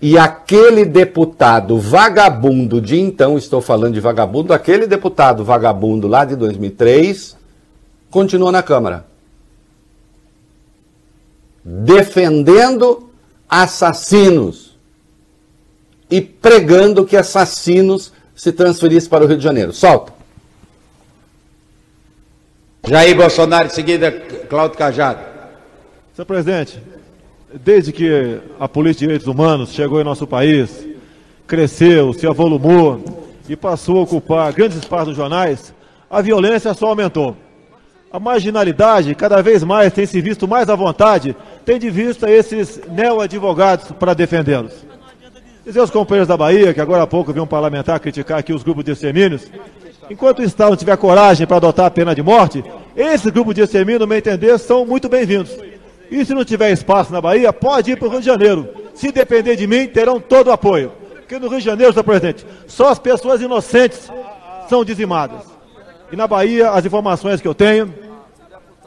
[0.00, 6.36] E aquele deputado vagabundo de então, estou falando de vagabundo, aquele deputado vagabundo lá de
[6.36, 7.36] 2003,
[8.08, 9.06] continuou na Câmara.
[11.64, 13.10] Defendendo
[13.48, 14.67] assassinos
[16.10, 19.72] e pregando que assassinos se transferissem para o Rio de Janeiro.
[19.72, 20.12] Solta.
[22.86, 25.20] Jair Bolsonaro, em seguida, Cláudio Cajado.
[26.14, 26.82] Senhor presidente,
[27.52, 30.86] desde que a política de direitos humanos chegou em nosso país,
[31.46, 35.74] cresceu, se avolumou e passou a ocupar grandes espaços nos jornais,
[36.10, 37.36] a violência só aumentou.
[38.10, 42.80] A marginalidade cada vez mais tem se visto mais à vontade, tem de vista esses
[42.88, 44.72] neo-advogados para defendê-los.
[45.68, 48.62] Dizer aos companheiros da Bahia, que agora há pouco vi um parlamentar criticar aqui os
[48.62, 49.52] grupos de extermínios,
[50.08, 52.64] enquanto o Estado tiver coragem para adotar a pena de morte,
[52.96, 55.54] esses grupos de extermínio, no meu entender, são muito bem-vindos.
[56.10, 58.66] E se não tiver espaço na Bahia, pode ir para o Rio de Janeiro.
[58.94, 60.90] Se depender de mim, terão todo o apoio.
[61.16, 64.10] Porque no Rio de Janeiro, senhor presidente, só as pessoas inocentes
[64.70, 65.42] são dizimadas.
[66.10, 67.92] E na Bahia, as informações que eu tenho,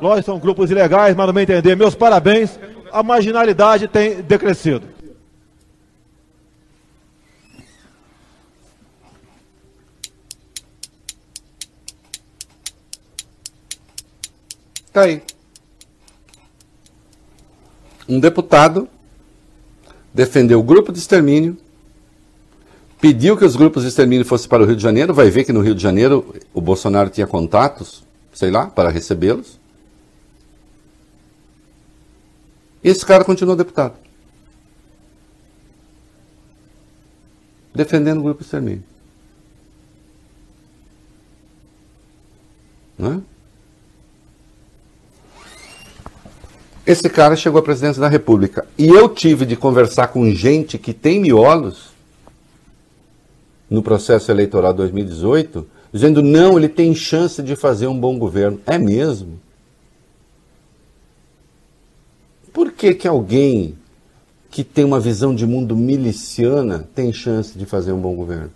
[0.01, 2.59] lógico, são grupos ilegais, mas no meu entender, meus parabéns,
[2.91, 5.00] a marginalidade tem decrescido.
[14.91, 15.23] Tá aí
[18.11, 18.89] um deputado
[20.13, 21.57] defendeu o grupo de extermínio,
[22.99, 25.53] pediu que os grupos de extermínio fossem para o Rio de Janeiro, vai ver que
[25.53, 29.57] no Rio de Janeiro o Bolsonaro tinha contatos, sei lá, para recebê-los.
[32.83, 33.95] E esse cara continuou deputado.
[37.73, 38.83] Defendendo o grupo de extermínio.
[42.97, 43.30] Não é?
[46.91, 48.67] Esse cara chegou à presidência da República.
[48.77, 51.91] E eu tive de conversar com gente que tem miolos
[53.69, 58.59] no processo eleitoral 2018, dizendo: não, ele tem chance de fazer um bom governo.
[58.65, 59.39] É mesmo?
[62.51, 63.77] Por que, que alguém
[64.49, 68.51] que tem uma visão de mundo miliciana tem chance de fazer um bom governo?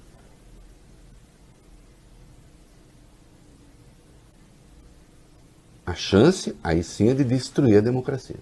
[5.85, 8.37] A chance, aí sim, é de destruir a democracia.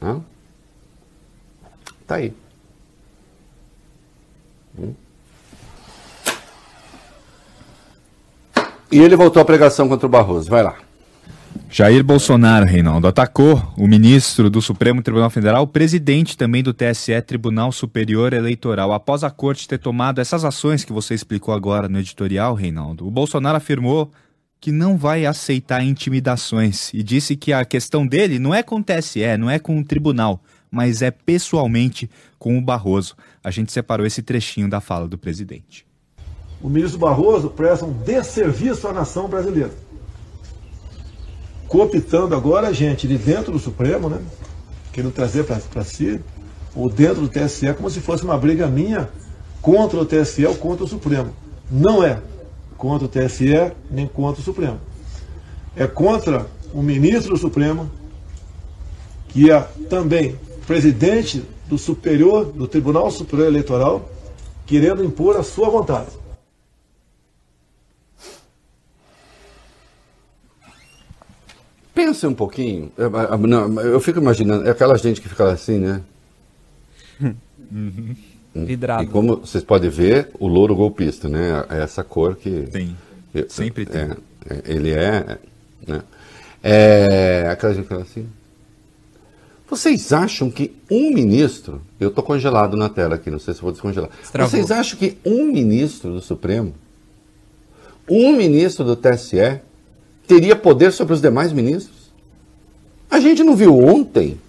[0.00, 0.22] Hã?
[2.06, 2.34] Tá aí.
[4.78, 4.94] Hum?
[8.90, 10.48] E ele voltou à pregação contra o Barroso.
[10.48, 10.83] Vai lá.
[11.70, 17.72] Jair Bolsonaro, Reinaldo, atacou o ministro do Supremo Tribunal Federal, presidente também do TSE, Tribunal
[17.72, 18.92] Superior Eleitoral.
[18.92, 23.10] Após a corte ter tomado essas ações que você explicou agora no editorial, Reinaldo, o
[23.10, 24.12] Bolsonaro afirmou
[24.60, 28.84] que não vai aceitar intimidações e disse que a questão dele não é com o
[28.84, 30.40] TSE, não é com o tribunal,
[30.70, 33.16] mas é pessoalmente com o Barroso.
[33.42, 35.84] A gente separou esse trechinho da fala do presidente.
[36.62, 39.72] O ministro Barroso presta um desserviço à nação brasileira
[41.68, 44.18] cooptando agora gente de dentro do Supremo, né?
[44.92, 46.20] Querendo trazer para si,
[46.74, 49.08] ou dentro do TSE, como se fosse uma briga minha
[49.60, 51.30] contra o TSE ou contra o Supremo.
[51.70, 52.20] Não é
[52.76, 54.78] contra o TSE nem contra o Supremo.
[55.76, 57.90] É contra o ministro do Supremo,
[59.28, 64.08] que é também presidente do Superior, do Tribunal Superior Eleitoral,
[64.66, 66.10] querendo impor a sua vontade.
[71.94, 72.90] Pensa um pouquinho.
[72.96, 76.00] Eu, não, eu fico imaginando, é aquela gente que fica assim, né?
[77.70, 78.16] Uhum.
[78.54, 79.02] Vidrado.
[79.02, 81.64] E como vocês podem ver, o louro golpista, né?
[81.68, 82.62] É essa cor que.
[82.70, 82.96] Tem.
[83.48, 84.02] Sempre tem.
[84.02, 84.16] É,
[84.50, 85.38] é, ele é.
[85.86, 86.02] Né?
[86.62, 88.28] É aquela gente que fala assim.
[89.68, 91.82] Vocês acham que um ministro.
[91.98, 94.10] Eu estou congelado na tela aqui, não sei se vou descongelar.
[94.22, 94.50] Estravou.
[94.50, 96.74] Vocês acham que um ministro do Supremo,
[98.08, 99.60] um ministro do TSE,
[100.26, 102.10] teria poder sobre os demais ministros?
[103.10, 104.40] A gente não viu ontem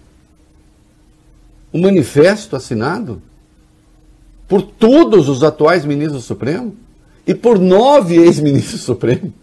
[1.71, 3.21] o manifesto assinado
[4.47, 6.75] por todos os atuais ministros do Supremo
[7.27, 9.33] e por nove ex-ministros do Supremo?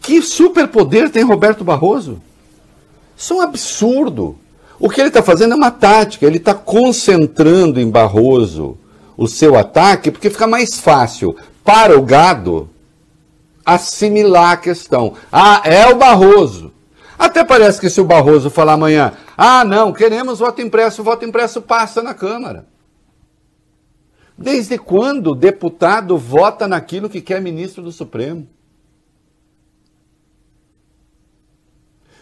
[0.00, 2.20] Que superpoder tem Roberto Barroso?
[3.16, 4.38] Isso é um absurdo.
[4.80, 8.78] O que ele está fazendo é uma tática, ele está concentrando em Barroso
[9.16, 11.36] o seu ataque, porque fica mais fácil
[11.68, 12.70] para o gado
[13.62, 15.12] assimilar a questão.
[15.30, 16.72] Ah, é o Barroso.
[17.18, 21.60] Até parece que se o Barroso falar amanhã, ah, não, queremos voto impresso, voto impresso
[21.60, 22.64] passa na Câmara.
[24.36, 28.48] Desde quando o deputado vota naquilo que quer ministro do Supremo?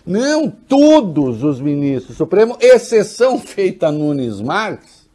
[0.05, 5.06] Não, todos os ministros do Supremo, exceção feita Nunes Marques,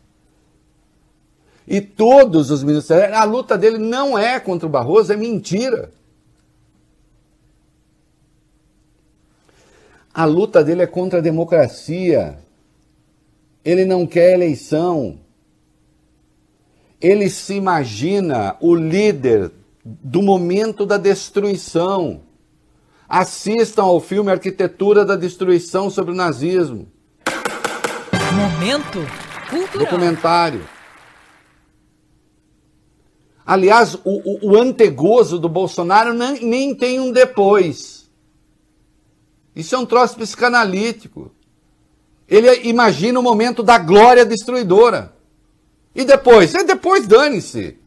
[1.67, 5.91] e todos os ministros, a luta dele não é contra o Barroso, é mentira.
[10.13, 12.37] A luta dele é contra a democracia.
[13.63, 15.19] Ele não quer eleição.
[16.99, 19.51] Ele se imagina o líder
[19.83, 22.21] do momento da destruição.
[23.07, 26.87] Assistam ao filme Arquitetura da Destruição sobre o Nazismo.
[28.33, 28.99] Momento
[29.49, 29.85] cultural.
[29.85, 30.61] Documentário.
[33.51, 38.09] Aliás, o, o, o antegozo do Bolsonaro nem, nem tem um depois.
[39.53, 41.33] Isso é um troço psicanalítico.
[42.29, 45.13] Ele imagina o momento da glória destruidora.
[45.93, 46.53] E depois?
[46.53, 47.77] E depois dane-se.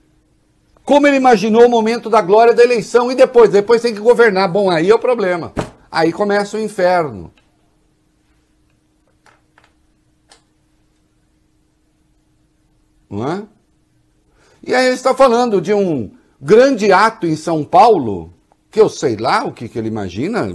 [0.85, 3.49] Como ele imaginou o momento da glória da eleição e depois?
[3.49, 4.53] Depois tem que governar.
[4.53, 5.51] Bom, aí é o problema.
[5.91, 7.33] Aí começa o inferno.
[13.09, 13.54] Não é?
[14.67, 18.33] E aí ele está falando de um grande ato em São Paulo,
[18.71, 20.49] que eu sei lá o que, que ele imagina.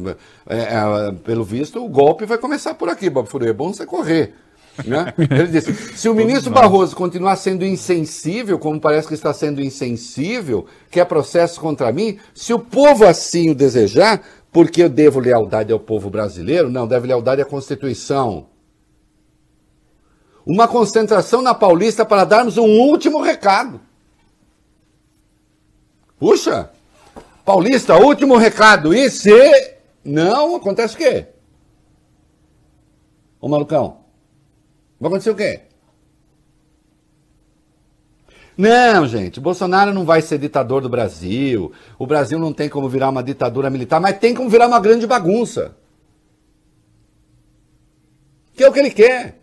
[0.48, 3.50] É, é, pelo visto, o golpe vai começar por aqui, Bob Furei.
[3.50, 4.34] É bom você correr.
[4.86, 5.14] Né?
[5.30, 10.66] Ele disse: se o ministro Barroso continuar sendo insensível, como parece que está sendo insensível,
[10.90, 15.72] que é processo contra mim, se o povo assim o desejar, porque eu devo lealdade
[15.72, 16.70] ao povo brasileiro?
[16.70, 18.48] Não, deve lealdade à Constituição.
[20.46, 23.82] Uma concentração na Paulista para darmos um último recado.
[26.20, 26.70] Puxa,
[27.46, 28.94] Paulista, último recado.
[28.94, 29.32] E se
[30.04, 31.28] não, acontece o quê?
[33.40, 34.00] Ô malucão,
[35.00, 35.62] Vai acontecer o quê?
[38.58, 41.72] Não, gente, Bolsonaro não vai ser ditador do Brasil.
[41.98, 45.08] O Brasil não tem como virar uma ditadura militar, mas tem como virar uma grande
[45.08, 45.78] bagunça.
[48.54, 49.40] Que é o que ele quer.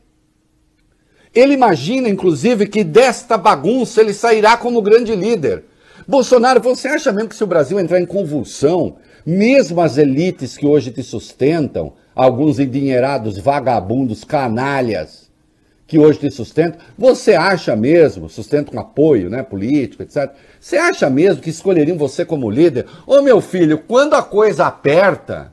[1.34, 5.64] Ele imagina, inclusive, que desta bagunça ele sairá como grande líder.
[6.08, 10.66] Bolsonaro, você acha mesmo que se o Brasil entrar em convulsão, mesmo as elites que
[10.66, 15.26] hoje te sustentam, alguns endinheirados, vagabundos, canalhas,
[15.86, 20.32] que hoje te sustenta, você acha mesmo, sustenta com apoio né, político, etc.
[20.60, 22.86] Você acha mesmo que escolheriam você como líder?
[23.06, 25.52] Ô meu filho, quando a coisa aperta,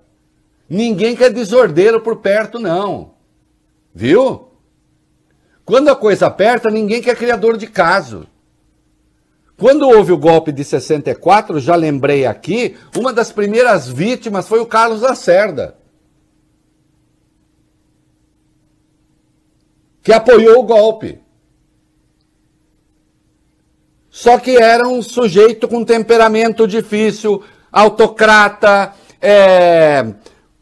[0.70, 3.14] ninguém quer desordeiro por perto, não.
[3.94, 4.50] Viu?
[5.66, 8.28] Quando a coisa aperta, ninguém quer criador de caso.
[9.58, 14.66] Quando houve o golpe de 64, já lembrei aqui, uma das primeiras vítimas foi o
[14.66, 15.76] Carlos Lacerda.
[20.04, 21.18] que apoiou o golpe.
[24.10, 30.14] Só que era um sujeito com temperamento difícil, autocrata, é,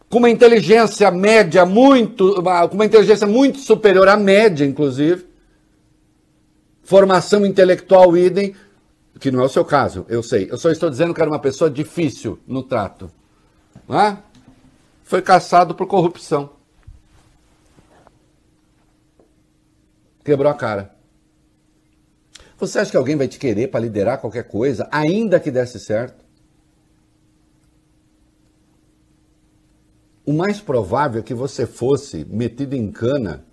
[0.07, 5.25] com uma inteligência média muito, com uma inteligência muito superior à média, inclusive.
[6.83, 8.55] Formação intelectual idem,
[9.19, 10.47] que não é o seu caso, eu sei.
[10.49, 13.11] Eu só estou dizendo que era uma pessoa difícil no trato.
[13.87, 14.17] Não é?
[15.03, 16.61] Foi caçado por corrupção.
[20.23, 20.95] quebrou a cara.
[22.57, 26.23] Você acha que alguém vai te querer para liderar qualquer coisa, ainda que desse certo?
[30.25, 33.43] O mais provável é que você fosse metido em cana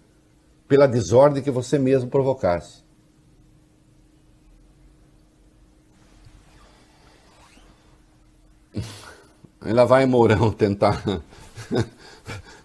[0.68, 2.84] pela desordem que você mesmo provocasse.
[9.60, 11.02] Aí lá vai Mourão tentar.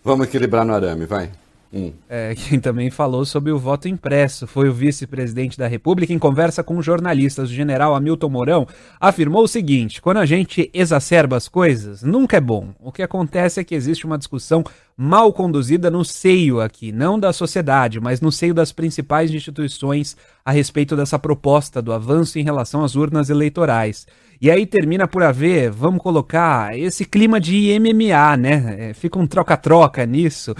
[0.04, 1.32] Vamos equilibrar no arame, vai.
[1.74, 1.92] Hum.
[2.08, 6.14] É, quem também falou sobre o voto impresso foi o vice-presidente da República.
[6.14, 8.68] Em conversa com jornalistas, o general Hamilton Mourão
[9.02, 12.70] afirmou o seguinte: quando a gente exacerba as coisas, nunca é bom.
[12.80, 14.64] O que acontece é que existe uma discussão
[14.96, 20.16] mal conduzida no seio aqui, não da sociedade, mas no seio das principais instituições
[20.46, 24.06] a respeito dessa proposta do avanço em relação às urnas eleitorais.
[24.44, 28.90] E aí termina por haver, vamos colocar, esse clima de MMA, né?
[28.90, 30.54] É, fica um troca-troca nisso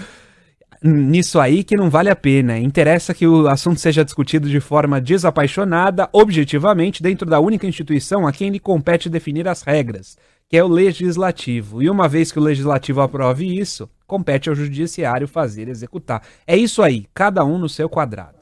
[0.86, 2.58] nisso aí que não vale a pena.
[2.58, 8.32] Interessa que o assunto seja discutido de forma desapaixonada, objetivamente, dentro da única instituição a
[8.32, 11.82] quem lhe compete definir as regras, que é o legislativo.
[11.82, 16.22] E uma vez que o legislativo aprove isso, Compete ao judiciário fazer executar.
[16.46, 18.38] É isso aí, cada um no seu quadrado.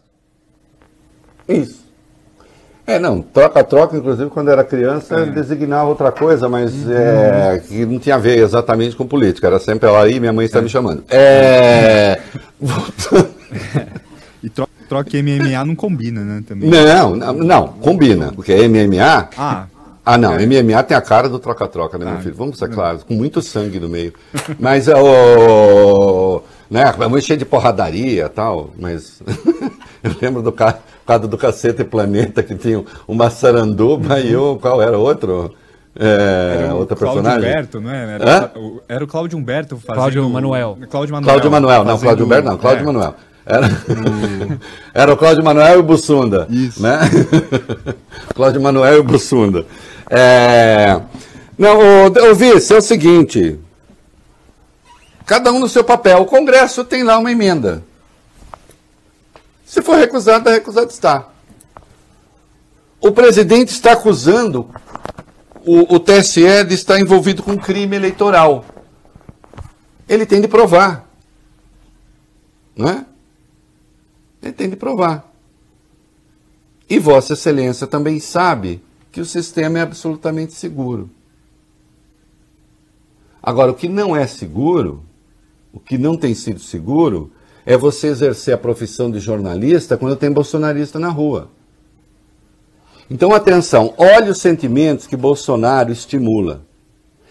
[1.48, 1.91] Isso.
[2.86, 5.26] É, não, troca-troca, inclusive, quando era criança, é.
[5.26, 6.92] designava outra coisa, mas uhum.
[6.92, 10.46] é, que não tinha a ver exatamente com política, era sempre ela aí, minha mãe
[10.46, 10.62] está é.
[10.62, 11.04] me chamando.
[11.08, 12.20] É.
[14.42, 16.42] e troca, troca MMA não combina, né?
[16.46, 16.68] Também.
[16.68, 19.28] Não, não, não, combina, porque MMA.
[19.38, 19.66] Ah.
[20.04, 20.44] Ah, não, é.
[20.44, 22.34] MMA tem a cara do troca-troca, né, meu ah, filho?
[22.34, 24.12] Vamos ser claros, com muito sangue no meio.
[24.58, 26.42] Mas o.
[26.68, 29.22] Né, muito cheio de porradaria e tal, mas.
[30.02, 34.20] eu lembro do cara causa do Cacete Planeta, que tinha uma saranduba uhum.
[34.20, 34.56] e o.
[34.56, 35.54] Qual era outro?
[35.94, 37.50] É, era o outra Cláudio personagem?
[37.50, 38.14] Humberto, não é?
[38.14, 39.94] Era, o, era o Cláudio Humberto fazendo...
[39.94, 40.78] Cláudio Manuel.
[40.88, 41.28] Cláudio Manuel.
[41.28, 42.86] Cláudio Manuel, não, Cláudio Humberto não, Cláudio é.
[42.86, 43.14] Manuel.
[43.44, 43.68] Era,
[44.94, 46.46] era o Cláudio Manuel e o Bussunda.
[46.48, 46.82] Isso.
[46.82, 46.98] Né?
[48.34, 49.66] Cláudio Manuel e o Bussunda.
[50.08, 51.00] É...
[51.58, 53.58] Não, o, o vice, é o seguinte.
[55.26, 56.22] Cada um no seu papel.
[56.22, 57.82] O Congresso tem lá uma emenda.
[59.72, 61.30] Se for recusado, recusado está.
[63.00, 64.68] O presidente está acusando
[65.64, 68.66] o, o TSE de estar envolvido com crime eleitoral.
[70.06, 71.08] Ele tem de provar.
[72.76, 73.06] Não é?
[74.42, 75.26] Ele tem de provar.
[76.86, 81.08] E Vossa Excelência também sabe que o sistema é absolutamente seguro.
[83.42, 85.02] Agora, o que não é seguro,
[85.72, 87.32] o que não tem sido seguro,
[87.64, 91.50] é você exercer a profissão de jornalista quando tem bolsonarista na rua.
[93.10, 96.64] Então, atenção, olhe os sentimentos que Bolsonaro estimula.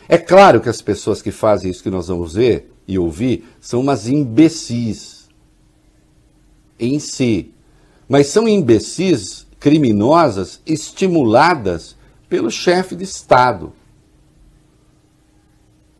[0.07, 3.79] É claro que as pessoas que fazem isso que nós vamos ver e ouvir são
[3.79, 5.29] umas imbecis
[6.79, 7.53] em si.
[8.07, 11.95] Mas são imbecis criminosas estimuladas
[12.27, 13.73] pelo chefe de Estado.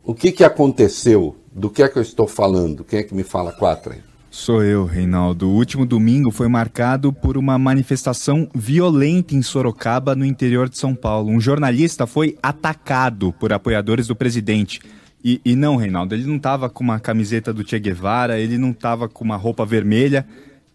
[0.04, 1.36] O que, que aconteceu?
[1.50, 2.84] Do que é que eu estou falando?
[2.84, 4.11] Quem é que me fala quatro aí?
[4.34, 5.46] Sou eu, Reinaldo.
[5.46, 10.94] O último domingo foi marcado por uma manifestação violenta em Sorocaba, no interior de São
[10.94, 11.30] Paulo.
[11.30, 14.80] Um jornalista foi atacado por apoiadores do presidente.
[15.22, 18.70] E, e não, Reinaldo, ele não estava com uma camiseta do Che Guevara, ele não
[18.70, 20.26] estava com uma roupa vermelha,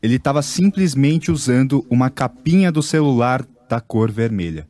[0.03, 4.67] ele estava simplesmente usando uma capinha do celular da cor vermelha.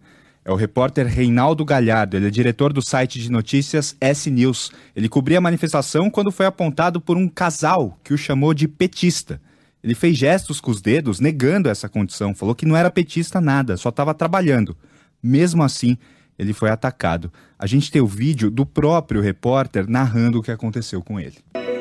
[0.48, 4.72] É o repórter Reinaldo Galhardo, ele é diretor do site de notícias S News.
[4.96, 9.42] Ele cobria a manifestação quando foi apontado por um casal que o chamou de petista.
[9.84, 13.76] Ele fez gestos com os dedos negando essa condição, falou que não era petista nada,
[13.76, 14.74] só estava trabalhando.
[15.22, 15.98] Mesmo assim,
[16.40, 17.30] ele foi atacado.
[17.60, 21.36] A gente tem o vídeo do próprio repórter narrando o que aconteceu com ele.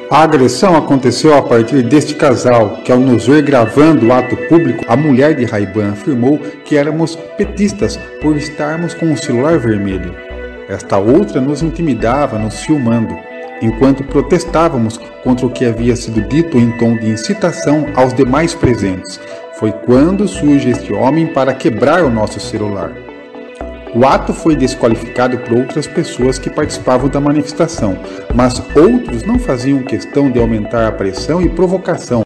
[0.09, 4.85] A agressão aconteceu a partir deste casal, que ao nos ver gravando o ato público,
[4.87, 10.15] a mulher de Raiban afirmou que éramos petistas por estarmos com o celular vermelho.
[10.69, 13.19] Esta outra nos intimidava, nos filmando,
[13.61, 19.19] enquanto protestávamos contra o que havia sido dito em tom de incitação aos demais presentes.
[19.59, 23.06] Foi quando surge este homem para quebrar o nosso celular.
[23.95, 27.99] O ato foi desqualificado por outras pessoas que participavam da manifestação,
[28.35, 32.23] mas outros não faziam questão de aumentar a pressão e provocação.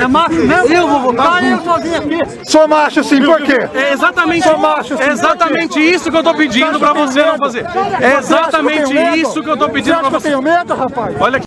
[0.00, 0.74] É macho mesmo?
[0.74, 1.42] Eu vou votar.
[1.42, 2.50] Eu só vim aqui.
[2.50, 3.68] Sou macho sim, por quê?
[3.74, 7.38] É exatamente, Sou macho, sim, é exatamente isso que eu tô pedindo pra você não
[7.38, 7.66] fazer.
[8.00, 10.28] É exatamente isso que eu tô pedindo pra você.
[10.28, 11.16] Eu tenho medo, rapaz.
[11.20, 11.46] Olha aqui.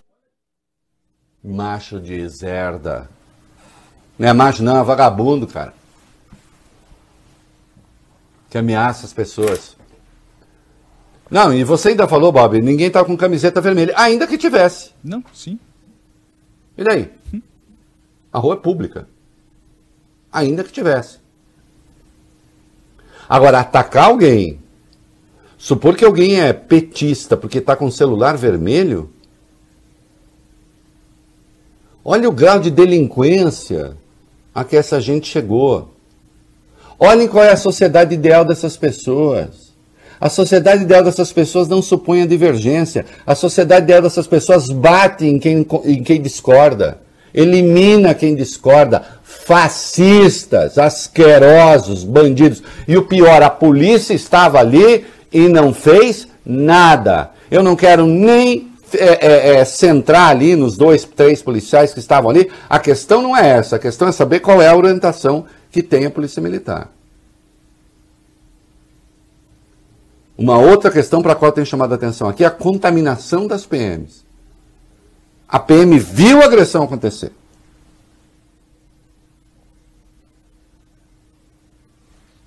[1.43, 3.10] Macho de zerda.
[4.20, 5.74] Não é macho não, é vagabundo, cara
[8.50, 9.76] que ameaça as pessoas.
[11.30, 14.91] Não, e você ainda falou, Bob, ninguém tá com camiseta vermelha, ainda que tivesse.
[15.04, 15.60] Não, sim.
[16.78, 17.12] E daí?
[17.34, 17.41] Hum.
[18.32, 19.08] A rua é pública.
[20.32, 21.20] Ainda que tivesse.
[23.28, 24.60] Agora, atacar alguém,
[25.58, 29.12] supor que alguém é petista porque está com celular vermelho,
[32.06, 33.98] olha o grau de delinquência
[34.56, 35.93] a que essa gente chegou.
[37.00, 39.68] Olhem qual é a sociedade ideal dessas pessoas.
[40.20, 43.06] A sociedade ideal dessas pessoas não supõe a divergência.
[43.26, 47.00] A sociedade ideal dessas pessoas bate em quem, em quem discorda,
[47.32, 52.64] elimina quem discorda, fascistas, asquerosos, bandidos.
[52.88, 57.30] E o pior, a polícia estava ali e não fez nada.
[57.52, 62.32] Eu não quero nem é, é, é, centrar ali nos dois, três policiais que estavam
[62.32, 62.50] ali.
[62.68, 65.45] A questão não é essa, a questão é saber qual é a orientação
[65.78, 66.91] que tem a Polícia Militar.
[70.36, 73.45] Uma outra questão para a qual eu tenho chamado a atenção aqui é a contaminação
[73.45, 74.25] das PMs.
[75.47, 77.32] A PM viu a agressão acontecer.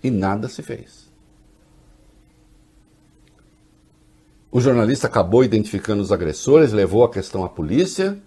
[0.02, 1.08] E nada se fez.
[4.50, 8.18] O jornalista acabou identificando os agressores, levou a questão à polícia.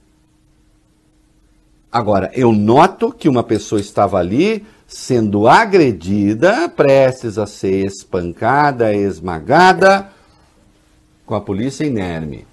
[1.91, 10.10] Agora, eu noto que uma pessoa estava ali sendo agredida, prestes a ser espancada, esmagada,
[11.26, 12.46] com a polícia inerme.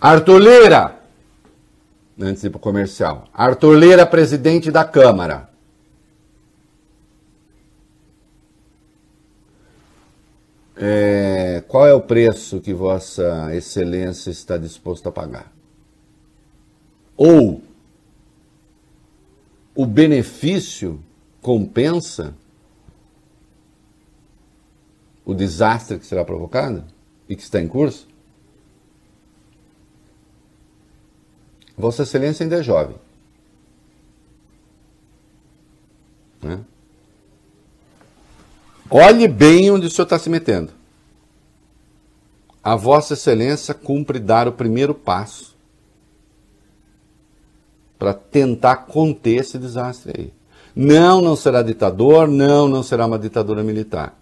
[0.00, 0.40] Arthur
[2.18, 3.28] antes de ir para o comercial.
[3.34, 3.76] Arthur
[4.06, 5.50] presidente da Câmara.
[10.76, 15.59] É, qual é o preço que Vossa Excelência está disposto a pagar?
[17.22, 17.62] Ou
[19.74, 21.04] o benefício
[21.42, 22.34] compensa
[25.22, 26.82] o desastre que será provocado
[27.28, 28.08] e que está em curso?
[31.76, 32.96] Vossa Excelência ainda é jovem.
[36.40, 36.64] Né?
[38.88, 40.72] Olhe bem onde o senhor está se metendo.
[42.64, 45.49] A Vossa Excelência cumpre dar o primeiro passo
[48.00, 50.32] para tentar conter esse desastre aí.
[50.74, 54.18] Não, não será ditador, não, não será uma ditadura militar.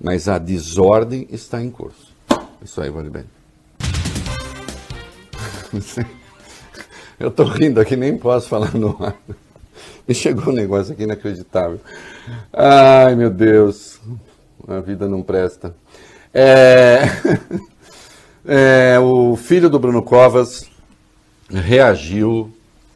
[0.00, 2.14] Mas a desordem está em curso.
[2.62, 3.24] Isso aí, vale bem.
[7.18, 9.16] Eu tô rindo aqui, nem posso falar no ar.
[10.06, 11.80] Me chegou um negócio aqui inacreditável.
[12.52, 13.98] Ai, meu Deus.
[14.68, 15.74] A vida não presta.
[16.32, 17.00] É...
[18.46, 20.68] É, o filho do Bruno Covas
[21.60, 22.52] reagiu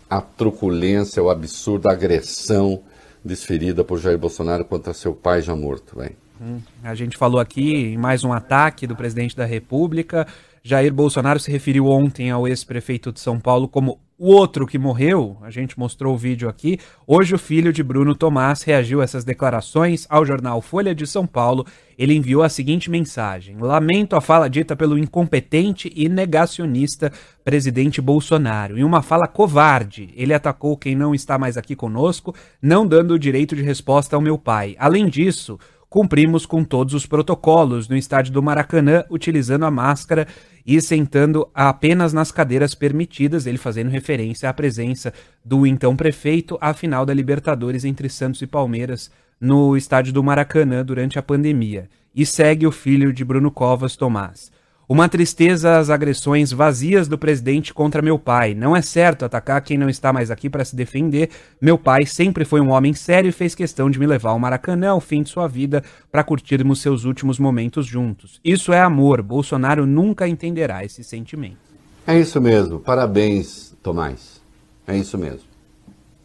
[0.09, 2.83] à truculência, ao absurdo, à agressão
[3.25, 5.99] desferida por Jair Bolsonaro contra seu pai já morto.
[5.99, 6.11] Vem.
[6.41, 10.27] Hum, a gente falou aqui em mais um ataque do presidente da República.
[10.63, 15.39] Jair Bolsonaro se referiu ontem ao ex-prefeito de São Paulo como o outro que morreu.
[15.43, 16.79] A gente mostrou o vídeo aqui.
[17.07, 21.27] Hoje, o filho de Bruno Tomás reagiu a essas declarações ao jornal Folha de São
[21.27, 21.65] Paulo.
[21.97, 27.13] Ele enviou a seguinte mensagem: Lamento a fala dita pelo incompetente e negacionista
[27.45, 28.77] presidente Bolsonaro.
[28.77, 33.19] Em uma fala covarde, ele atacou quem não está mais aqui conosco, não dando o
[33.19, 34.75] direito de resposta ao meu pai.
[34.79, 35.59] Além disso,
[35.89, 40.27] cumprimos com todos os protocolos no estádio do Maracanã, utilizando a máscara
[40.67, 45.13] e sentando apenas nas cadeiras permitidas, ele fazendo referência à presença
[45.45, 49.11] do então prefeito à final da Libertadores entre Santos e Palmeiras
[49.41, 51.89] no estádio do Maracanã durante a pandemia.
[52.15, 54.51] E segue o filho de Bruno Covas, Tomás.
[54.89, 58.55] Uma tristeza as agressões vazias do presidente contra meu pai.
[58.55, 61.29] Não é certo atacar quem não está mais aqui para se defender.
[61.61, 64.89] Meu pai sempre foi um homem sério e fez questão de me levar ao Maracanã
[64.89, 68.41] ao fim de sua vida para curtirmos seus últimos momentos juntos.
[68.43, 69.21] Isso é amor.
[69.21, 71.59] Bolsonaro nunca entenderá esse sentimento.
[72.07, 72.81] É isso mesmo.
[72.81, 74.41] Parabéns, Tomás.
[74.87, 75.47] É isso mesmo.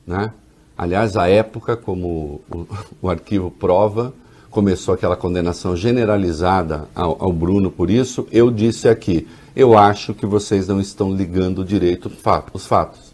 [0.08, 0.32] Né?
[0.78, 2.66] Aliás, a época, como o,
[3.04, 4.14] o arquivo prova,
[4.54, 10.28] começou aquela condenação generalizada ao, ao, Bruno por isso, eu disse aqui, eu acho que
[10.28, 12.12] vocês não estão ligando direito
[12.54, 13.14] os fatos.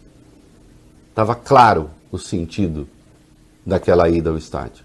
[1.08, 2.86] Estava claro o sentido
[3.64, 4.84] daquela ida ao estádio.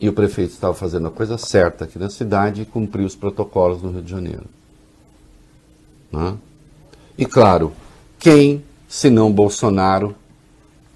[0.00, 3.80] E o prefeito estava fazendo a coisa certa aqui na cidade e cumpriu os protocolos
[3.80, 4.46] no Rio de Janeiro.
[6.10, 6.36] Né?
[7.16, 7.72] E claro,
[8.18, 10.16] quem, se não Bolsonaro,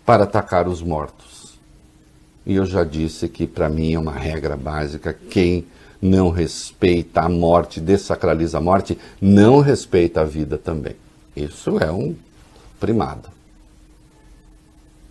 [0.04, 1.35] para atacar os mortos?
[2.46, 5.66] E eu já disse que para mim é uma regra básica: quem
[6.00, 10.94] não respeita a morte, desacraliza a morte, não respeita a vida também.
[11.34, 12.14] Isso é um
[12.78, 13.28] primado.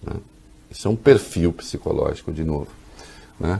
[0.01, 0.13] Né?
[0.71, 2.67] Isso é um perfil psicológico, de novo.
[3.39, 3.59] Né?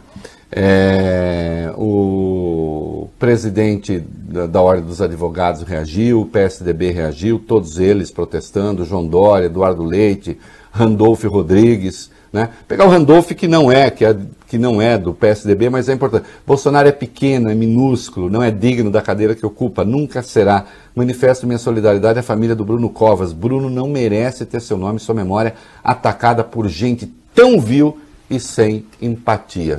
[0.52, 8.86] É, o presidente da, da, Ordem dos Advogados reagiu, o PSDB reagiu, todos eles protestando,
[8.86, 10.40] João Dória, Eduardo Leite,
[10.72, 12.50] Randolfo Rodrigues, né?
[12.68, 14.14] Pegar o Randolph, que não é, que, é,
[14.46, 16.28] que não é do PSDB, mas é importante.
[16.46, 20.66] Bolsonaro é pequeno, é minúsculo, não é digno da cadeira que ocupa, nunca será.
[20.94, 23.32] Manifesto minha solidariedade à família do Bruno Covas.
[23.32, 27.98] Bruno não merece ter seu nome e sua memória atacada por gente tão vil
[28.30, 29.78] e sem empatia.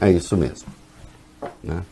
[0.00, 0.68] É isso mesmo.
[1.62, 1.82] Né?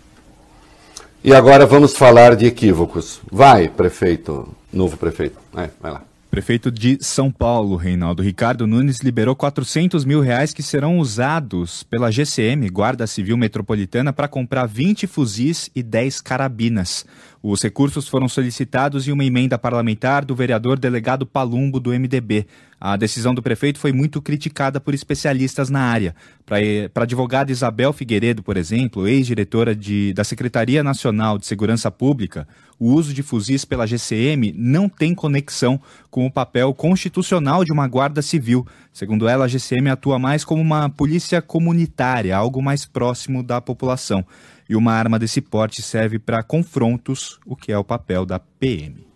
[1.23, 3.21] E agora vamos falar de equívocos.
[3.31, 5.37] Vai, prefeito, novo prefeito.
[5.53, 6.03] Vai, vai lá.
[6.33, 12.11] Prefeito de São Paulo, Reinaldo Ricardo Nunes, liberou 400 mil reais que serão usados pela
[12.11, 17.05] GCM, Guarda Civil Metropolitana, para comprar 20 fuzis e 10 carabinas.
[17.43, 22.47] Os recursos foram solicitados em uma emenda parlamentar do vereador delegado Palumbo do MDB.
[22.81, 26.15] A decisão do prefeito foi muito criticada por especialistas na área.
[26.47, 26.59] Para
[26.95, 29.77] a advogada Isabel Figueiredo, por exemplo, ex-diretora
[30.15, 32.49] da Secretaria Nacional de Segurança Pública,
[32.83, 35.81] o uso de fuzis pela GCM não tem conexão
[36.11, 38.67] com o papel constitucional de uma guarda civil.
[38.93, 44.27] Segundo ela, a GCM atua mais como uma polícia comunitária, algo mais próximo da população
[44.69, 49.07] e uma arma desse porte serve para confrontos, o que é o papel da PM.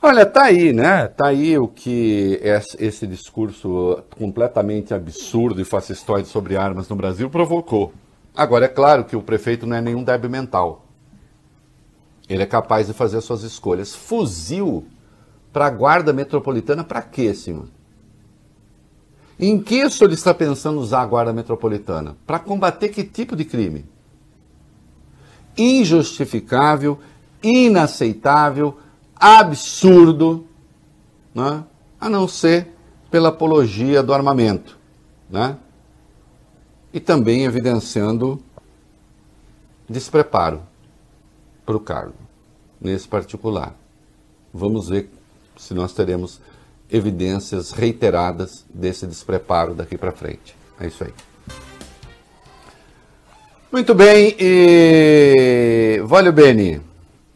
[0.00, 1.08] Olha, tá aí, né?
[1.08, 2.40] Tá aí o que
[2.78, 7.92] esse discurso completamente absurdo e fascistoide sobre armas no Brasil provocou.
[8.32, 10.86] Agora, é claro que o prefeito não é nenhum débil mental.
[12.30, 13.92] Ele é capaz de fazer suas escolhas.
[13.92, 14.86] Fuzil
[15.52, 17.66] para a guarda metropolitana, para quê, senhor?
[19.36, 22.16] Em que o senhor está pensando usar a Guarda Metropolitana?
[22.26, 23.86] Para combater que tipo de crime?
[25.56, 27.00] Injustificável,
[27.42, 28.78] inaceitável,
[29.16, 30.46] absurdo,
[31.34, 31.64] né?
[31.98, 32.68] a não ser
[33.10, 34.78] pela apologia do armamento.
[35.28, 35.56] Né?
[36.92, 38.40] E também evidenciando
[39.88, 40.69] despreparo
[41.70, 42.14] para o cargo,
[42.80, 43.76] nesse particular.
[44.52, 45.08] Vamos ver
[45.56, 46.40] se nós teremos
[46.90, 50.56] evidências reiteradas desse despreparo daqui para frente.
[50.80, 51.12] É isso aí.
[53.70, 56.80] Muito bem, e Vólio Beni,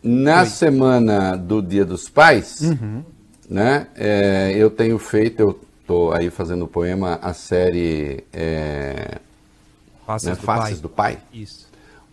[0.03, 0.47] na Oi.
[0.47, 3.05] semana do Dia dos Pais, uhum.
[3.49, 9.20] né, é, eu tenho feito, eu estou aí fazendo o poema, a série é,
[10.05, 10.80] Faces, né, do, Faces pai.
[10.80, 11.18] do, Pai.
[11.32, 11.68] Isso.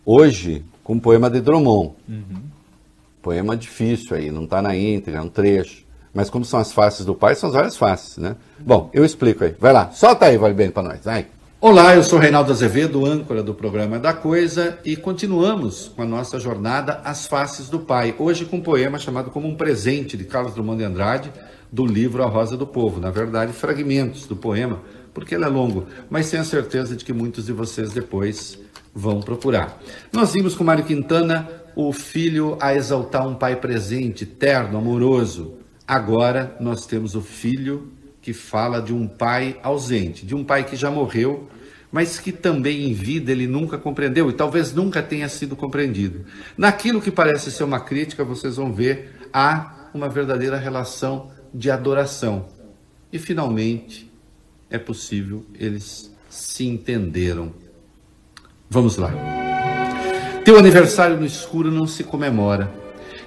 [0.05, 1.93] Hoje, com o poema de Drummond.
[2.07, 2.41] Uhum.
[3.21, 5.85] Poema difícil aí, não está na íntegra, é um trecho.
[6.13, 8.35] Mas como são as faces do pai, são as várias faces, né?
[8.59, 9.55] Bom, eu explico aí.
[9.59, 11.05] Vai lá, solta aí, vale bem para nós.
[11.05, 11.27] Vai.
[11.63, 16.39] Olá, eu sou Reinaldo Azevedo, âncora do programa da Coisa, e continuamos com a nossa
[16.39, 20.55] jornada As Faces do Pai, hoje com um poema chamado como um presente de Carlos
[20.55, 21.31] Drummond de Andrade,
[21.71, 22.99] do livro A Rosa do Povo.
[22.99, 24.79] Na verdade, fragmentos do poema,
[25.13, 28.57] porque ele é longo, mas tenho certeza de que muitos de vocês depois
[28.93, 29.81] vão procurar.
[30.11, 36.55] Nós vimos com Mário Quintana o filho a exaltar um pai presente, terno, amoroso, Agora
[36.59, 37.91] nós temos o filho
[38.21, 41.49] que fala de um pai ausente, de um pai que já morreu,
[41.91, 46.23] mas que também em vida ele nunca compreendeu e talvez nunca tenha sido compreendido.
[46.57, 52.45] Naquilo que parece ser uma crítica, vocês vão ver há uma verdadeira relação de adoração.
[53.11, 54.09] E finalmente
[54.71, 57.53] é possível eles se entenderam.
[58.69, 59.13] Vamos lá.
[60.45, 62.81] Teu aniversário no escuro não se comemora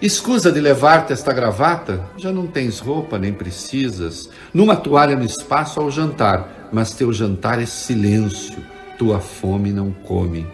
[0.05, 1.99] Escusa de levar-te esta gravata?
[2.18, 4.28] Já não tens roupa, nem precisas.
[4.53, 8.59] Numa toalha no espaço ao jantar, mas teu jantar é silêncio,
[8.99, 10.47] tua fome não come.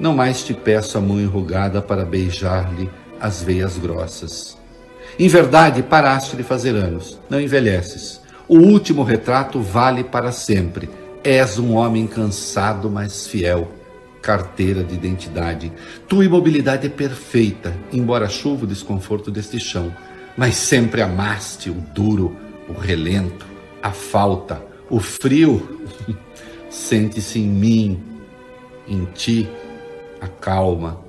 [0.00, 2.88] Não mais te peço a mão enrugada para beijar-lhe
[3.20, 4.56] as veias grossas.
[5.18, 8.22] Em verdade, paraste de fazer anos, não envelheces.
[8.48, 10.88] O último retrato vale para sempre.
[11.22, 13.68] És um homem cansado, mas fiel
[14.20, 15.72] carteira de identidade.
[16.06, 19.94] Tua imobilidade é perfeita, embora chuva o desconforto deste chão,
[20.36, 22.36] mas sempre amaste o duro,
[22.68, 23.46] o relento,
[23.82, 25.80] a falta, o frio.
[26.68, 28.02] Sente-se em mim,
[28.86, 29.48] em ti,
[30.20, 31.00] a calma.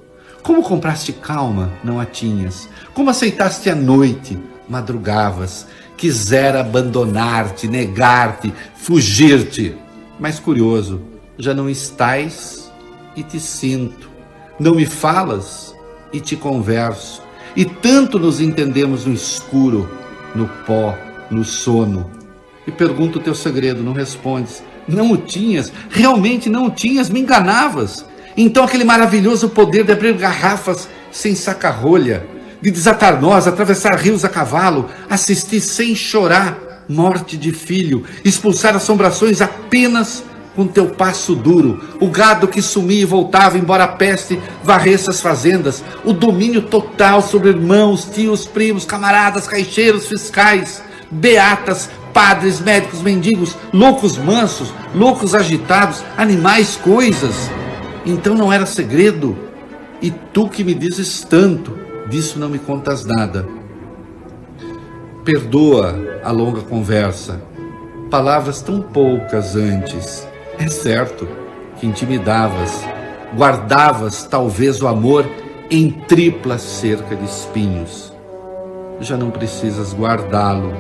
[0.42, 2.70] Como compraste calma, não a tinhas.
[2.94, 5.68] Como aceitaste a noite, madrugavas.
[6.00, 9.76] Quisera abandonar-te, negar-te, fugir-te.
[10.18, 11.02] Mas curioso,
[11.38, 12.72] já não estás
[13.18, 14.10] e te sinto.
[14.58, 15.76] Não me falas
[16.14, 17.22] e te converso.
[17.54, 19.90] E tanto nos entendemos no escuro,
[20.34, 20.98] no pó,
[21.30, 22.10] no sono.
[22.66, 24.64] E pergunto o teu segredo, não respondes.
[24.88, 28.06] Não o tinhas, realmente não o tinhas, me enganavas.
[28.38, 32.26] Então aquele maravilhoso poder de abrir garrafas sem saca-rolha,
[32.62, 39.42] de desatar nós, atravessar rios a cavalo, assistir sem chorar morte de filho, expulsar assombrações
[39.42, 40.24] apenas
[40.56, 45.22] com teu passo duro, o gado que sumia e voltava, embora a peste varresse as
[45.22, 50.82] fazendas, o domínio total sobre irmãos, tios, primos, camaradas, caixeiros, fiscais,
[51.12, 57.50] beatas, padres, médicos, mendigos, loucos mansos, loucos agitados, animais, coisas.
[58.06, 59.38] Então não era segredo.
[60.02, 61.78] E tu que me dizes tanto,
[62.10, 63.46] disso não me contas nada.
[65.24, 67.42] Perdoa a longa conversa,
[68.10, 71.28] palavras tão poucas antes é certo
[71.78, 72.84] que intimidavas,
[73.36, 75.26] guardavas talvez o amor
[75.70, 78.14] em tripla cerca de espinhos.
[79.00, 80.74] Já não precisas guardá-lo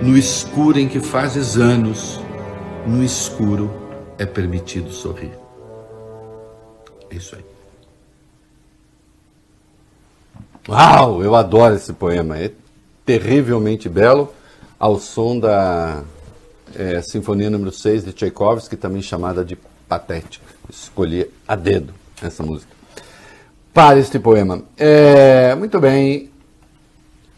[0.00, 2.20] no escuro em que fazes anos,
[2.86, 3.70] no escuro
[4.16, 5.32] é permitido sorrir.
[7.10, 7.47] É isso aí.
[10.68, 12.38] Uau, eu adoro esse poema.
[12.38, 12.50] É
[13.06, 14.32] terrivelmente belo,
[14.78, 16.02] ao som da
[16.76, 19.56] é, Sinfonia número 6 de Tchaikovsky, também chamada de
[19.88, 20.44] Patética.
[20.68, 22.70] Escolhi a dedo essa música.
[23.72, 24.62] Para este poema.
[24.76, 26.30] É, muito bem.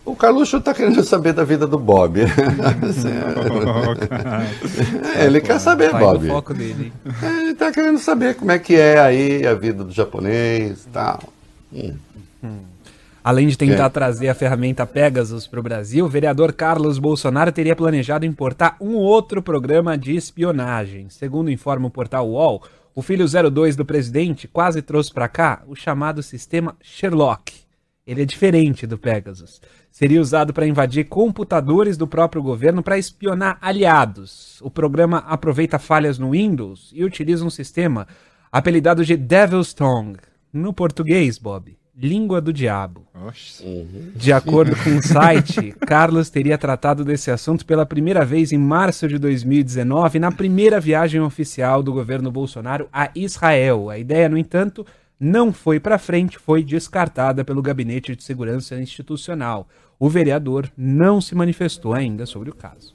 [0.05, 2.21] O Carluxo está querendo saber da vida do Bob.
[5.15, 6.55] É, ele quer saber, Vai Bob.
[6.55, 6.93] dele.
[7.23, 11.21] Ele está querendo saber como é que é aí a vida do japonês e tal.
[11.73, 11.95] Hum.
[13.23, 13.91] Além de tentar É.
[13.91, 18.95] trazer a ferramenta Pegasus para o Brasil, o vereador Carlos Bolsonaro teria planejado importar um
[18.95, 21.09] outro programa de espionagem.
[21.11, 22.63] Segundo informa o portal UOL,
[22.95, 27.53] o filho 02 do presidente quase trouxe para cá o chamado sistema Sherlock.
[28.07, 29.61] Ele é diferente do Pegasus.
[29.93, 34.61] Seria usado para invadir computadores do próprio governo para espionar aliados.
[34.63, 38.07] O programa aproveita falhas no Windows e utiliza um sistema
[38.51, 40.17] apelidado de Devil's Tongue.
[40.53, 43.07] No português, Bob, língua do diabo.
[44.17, 49.07] De acordo com o site, Carlos teria tratado desse assunto pela primeira vez em março
[49.07, 53.91] de 2019, na primeira viagem oficial do governo Bolsonaro a Israel.
[53.91, 54.87] A ideia, no entanto,
[55.19, 59.69] não foi para frente, foi descartada pelo Gabinete de Segurança Institucional.
[59.99, 62.95] O vereador não se manifestou ainda sobre o caso.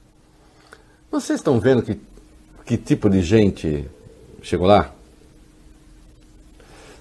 [1.12, 2.00] Vocês estão vendo que,
[2.66, 3.86] que tipo de gente
[4.42, 4.95] chegou lá?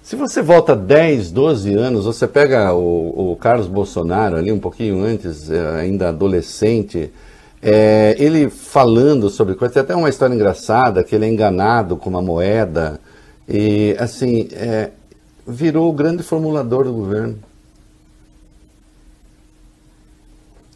[0.05, 5.03] Se você volta 10, 12 anos, você pega o, o Carlos Bolsonaro ali um pouquinho
[5.03, 7.11] antes, eh, ainda adolescente,
[7.59, 12.07] eh, ele falando sobre coisa, tem até uma história engraçada, que ele é enganado com
[12.07, 13.01] uma moeda,
[13.49, 14.91] e assim, eh,
[15.47, 17.39] virou o grande formulador do governo.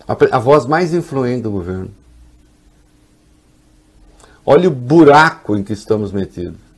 [0.07, 1.91] A, a voz mais influente do governo.
[4.43, 6.68] Olha o buraco em que estamos metidos.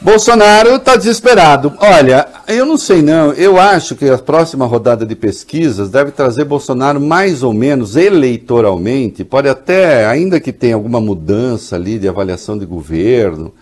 [0.00, 1.72] Bolsonaro está desesperado.
[1.78, 3.32] Olha, eu não sei não.
[3.32, 9.24] Eu acho que a próxima rodada de pesquisas deve trazer Bolsonaro mais ou menos eleitoralmente.
[9.24, 13.54] Pode até, ainda que tenha alguma mudança ali de avaliação de governo,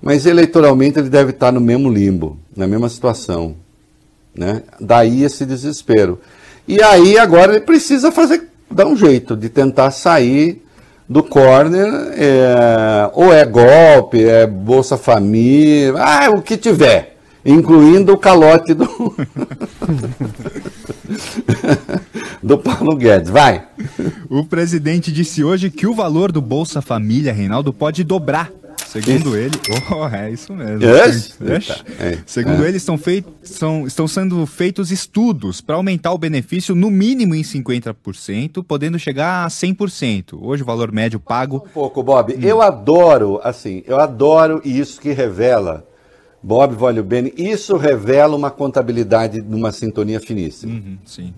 [0.00, 3.56] mas eleitoralmente ele deve estar no mesmo limbo, na mesma situação.
[4.36, 4.62] Né?
[4.78, 6.20] Daí esse desespero.
[6.66, 10.62] E aí agora ele precisa fazer, dar um jeito de tentar sair
[11.08, 18.18] do corner, é, ou é golpe, é Bolsa Família, ah, o que tiver, incluindo o
[18.18, 18.86] calote do,
[22.42, 23.30] do Paulo Guedes.
[23.30, 23.66] Vai.
[24.28, 28.50] O presidente disse hoje que o valor do Bolsa Família, Reinaldo, pode dobrar.
[28.88, 29.54] Segundo ele,
[29.94, 30.82] oh, é isso mesmo.
[30.82, 31.36] Yes?
[31.42, 31.84] Yes.
[32.00, 32.68] É, Segundo é.
[32.68, 37.42] ele, estão, feit- são- estão sendo feitos estudos para aumentar o benefício no mínimo em
[37.42, 40.38] 50%, podendo chegar a 100%.
[40.40, 42.34] Hoje o valor médio pago Um pouco, Bob.
[42.42, 45.86] Eu adoro, assim, eu adoro isso que revela,
[46.42, 50.72] Bob Vale Bene, isso revela uma contabilidade numa sintonia finíssima.
[50.72, 51.34] Uhum, sim.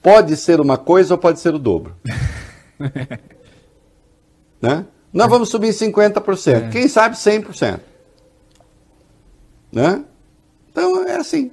[0.00, 1.96] Pode ser uma coisa ou pode ser o dobro.
[4.62, 4.86] né?
[5.12, 6.70] Nós vamos subir 50%.
[6.70, 7.80] Quem sabe 100%.
[9.72, 10.02] Né?
[10.70, 11.50] Então é assim.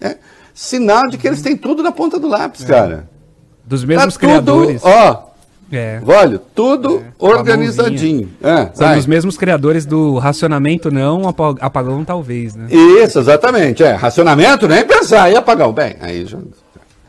[0.00, 0.16] É
[0.54, 3.08] sinal de que eles têm tudo na ponta do lápis, cara.
[3.64, 4.80] Dos mesmos tá criadores.
[4.80, 5.26] Tudo, ó,
[5.72, 6.00] É.
[6.06, 8.30] olha, tudo a organizadinho.
[8.42, 8.98] É, São vai.
[8.98, 12.68] os mesmos criadores do racionamento não, apa- apagão talvez, né?
[12.70, 13.82] Isso, exatamente.
[13.82, 13.92] É.
[13.92, 15.30] Racionamento, nem pensar.
[15.30, 15.72] E apagão.
[15.72, 16.38] Bem, aí já.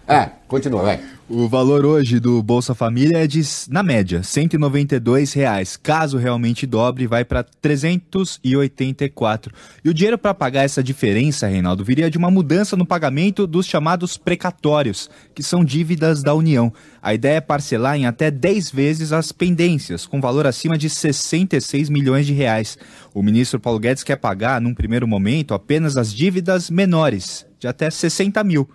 [0.07, 0.99] É, continua, vai.
[1.29, 5.75] O valor hoje do Bolsa Família é de, na média, 192 reais.
[5.75, 9.53] Caso realmente dobre, vai para 384.
[9.83, 13.65] E o dinheiro para pagar essa diferença, Reinaldo, viria de uma mudança no pagamento dos
[13.65, 16.71] chamados precatórios, que são dívidas da União.
[17.01, 21.89] A ideia é parcelar em até 10 vezes as pendências, com valor acima de 66
[21.89, 22.77] milhões de reais.
[23.13, 27.89] O ministro Paulo Guedes quer pagar, num primeiro momento, apenas as dívidas menores, de até
[27.89, 28.69] 60 mil.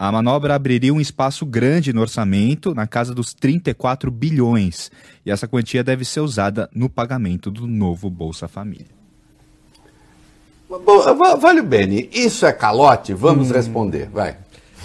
[0.00, 4.92] A manobra abriria um espaço grande no orçamento, na casa dos 34 bilhões.
[5.26, 8.86] E essa quantia deve ser usada no pagamento do novo Bolsa Família.
[11.40, 13.12] Vale Bene, isso é calote?
[13.12, 14.36] Vamos responder, vai.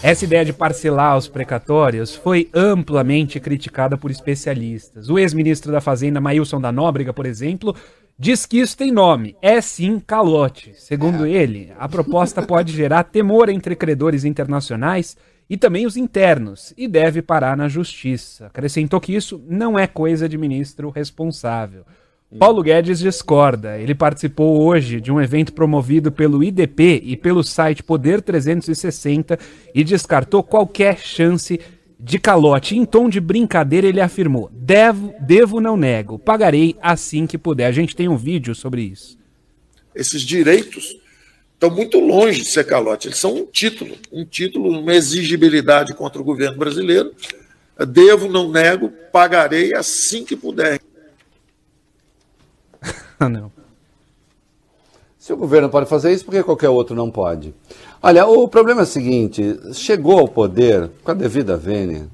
[0.02, 5.10] Essa ideia de parcelar os precatórios foi amplamente criticada por especialistas.
[5.10, 7.76] O ex-ministro da Fazenda, Maílson da Nóbrega, por exemplo,
[8.18, 9.36] diz que isso tem nome.
[9.42, 10.74] É sim calote.
[10.76, 15.18] Segundo ele, a proposta pode gerar temor entre credores internacionais
[15.50, 18.48] e também os internos e deve parar na justiça.
[18.48, 21.86] Acrescentou que isso não é coisa de ministro responsável.
[22.40, 23.78] Paulo Guedes discorda.
[23.78, 29.38] Ele participou hoje de um evento promovido pelo IDP e pelo site Poder 360
[29.74, 31.60] e descartou qualquer chance
[32.04, 32.78] de calote.
[32.78, 37.68] Em tom de brincadeira, ele afirmou: devo, devo não nego, pagarei assim que puder.
[37.68, 39.18] A gente tem um vídeo sobre isso.
[39.96, 40.98] Esses direitos
[41.54, 43.08] estão muito longe de ser calote.
[43.08, 47.14] Eles são um título, um título, uma exigibilidade contra o governo brasileiro.
[47.88, 50.80] Devo, não nego, pagarei assim que puder.
[53.20, 53.52] não.
[55.24, 57.56] Se o governo pode fazer isso, por que qualquer outro não pode?
[58.02, 62.10] Olha, o problema é o seguinte: chegou ao poder, com a devida vênia,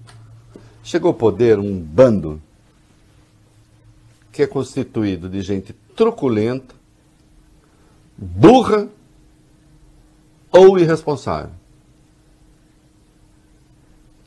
[0.83, 2.39] chegou ao poder um bando
[4.31, 6.75] que é constituído de gente truculenta,
[8.15, 8.87] burra
[10.51, 11.49] ou irresponsável.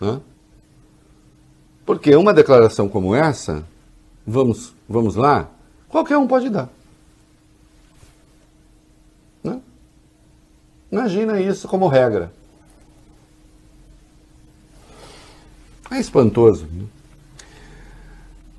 [0.00, 0.20] Hã?
[1.86, 3.64] Porque uma declaração como essa,
[4.26, 5.48] vamos, vamos lá,
[5.88, 6.68] qualquer um pode dar.
[10.92, 12.30] Imagina isso como regra.
[15.90, 16.66] É espantoso.
[16.70, 16.84] Né?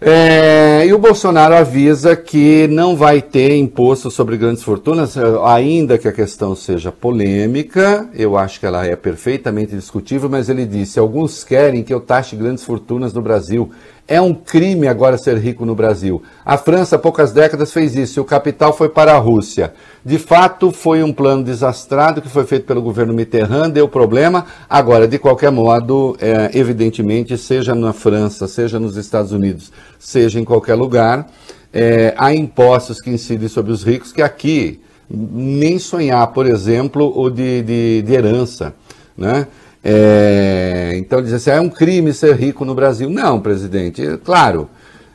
[0.02, 5.16] É, e o Bolsonaro avisa que não vai ter imposto sobre grandes fortunas,
[5.46, 10.66] ainda que a questão seja polêmica, eu acho que ela é perfeitamente discutível, mas ele
[10.66, 13.72] disse: alguns querem que eu taxe grandes fortunas no Brasil.
[14.06, 16.22] É um crime agora ser rico no Brasil.
[16.44, 19.74] A França, há poucas décadas, fez isso o capital foi para a Rússia.
[20.04, 24.46] De fato, foi um plano desastrado que foi feito pelo governo Mitterrand, deu problema.
[24.70, 30.44] Agora, de qualquer modo, é, evidentemente, seja na França, seja nos Estados Unidos, seja em
[30.44, 31.30] qualquer lugar,
[31.72, 37.30] é, há impostos que incidem sobre os ricos que aqui nem sonhar, por exemplo, o
[37.30, 38.74] de, de, de herança.
[39.18, 39.48] Né?
[39.84, 43.10] É, então diz assim, ah, é um crime ser rico no Brasil.
[43.10, 44.70] Não, presidente, é, claro,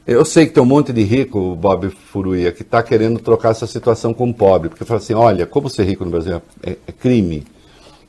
[0.07, 3.67] eu sei que tem um monte de rico, Bob Furuia, que está querendo trocar essa
[3.67, 7.47] situação com pobre, porque fala assim, olha, como ser rico no Brasil é, é crime,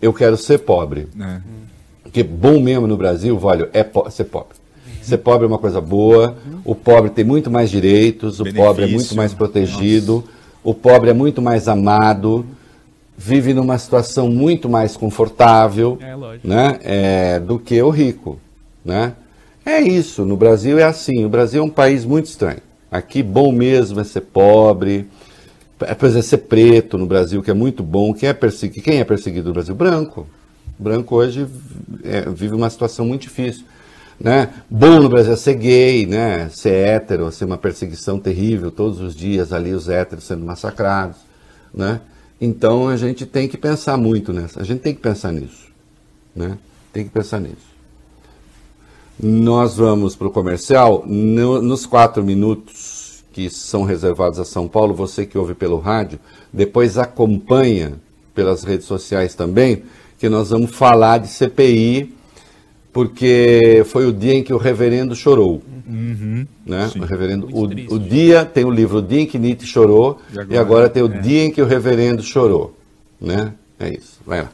[0.02, 1.08] eu quero ser pobre.
[1.20, 1.42] É.
[2.04, 4.58] Porque bom mesmo no Brasil, olha, é po ser pobre.
[5.02, 8.66] Ser pobre é uma coisa boa, o pobre tem muito mais direitos, o Benefício.
[8.66, 10.28] pobre é muito mais protegido, Nossa.
[10.64, 12.46] o pobre é muito mais amado,
[13.22, 18.40] vive numa situação muito mais confortável é, né, é, do que o rico.
[18.84, 19.12] Né?
[19.66, 21.26] É isso, no Brasil é assim.
[21.26, 22.62] O Brasil é um país muito estranho.
[22.90, 25.06] Aqui, bom mesmo é ser pobre,
[25.82, 28.14] é, por exemplo, ser preto no Brasil, que é muito bom.
[28.14, 29.76] Quem é perseguido, quem é perseguido no Brasil?
[29.76, 30.26] Branco.
[30.80, 31.46] Branco hoje
[32.06, 33.66] é, vive uma situação muito difícil.
[34.18, 34.48] Né?
[34.70, 36.48] Bom no Brasil é ser gay, né?
[36.54, 41.18] ser hétero, ser uma perseguição terrível, todos os dias ali os héteros sendo massacrados.
[41.74, 42.00] Né?
[42.42, 44.62] Então a gente tem que pensar muito nessa.
[44.62, 45.68] A gente tem que pensar nisso.
[46.36, 46.58] Né?
[46.94, 47.70] Tem que pensar nisso.
[49.22, 51.04] Nós vamos para o comercial.
[51.06, 56.20] No, nos quatro minutos que são reservados a São Paulo, você que ouve pelo rádio,
[56.52, 57.94] depois acompanha
[58.34, 59.84] pelas redes sociais também,
[60.18, 62.16] que nós vamos falar de CPI
[62.92, 65.62] porque foi o dia em que o reverendo chorou.
[65.88, 66.90] Uhum, né?
[66.96, 70.38] o reverendo, o, o, dia tem o livro O Dia em que Nietzsche chorou e
[70.38, 71.20] agora, e agora tem o é.
[71.20, 72.76] dia em que o reverendo chorou.
[73.20, 73.54] Né?
[73.80, 74.20] É isso.
[74.26, 74.52] Vai lá.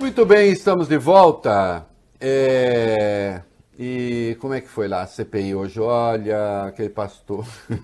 [0.00, 1.84] Muito bem, estamos de volta.
[2.20, 3.40] É...
[3.78, 5.78] E como é que foi lá a CPI hoje?
[5.80, 7.46] Olha, aquele pastor.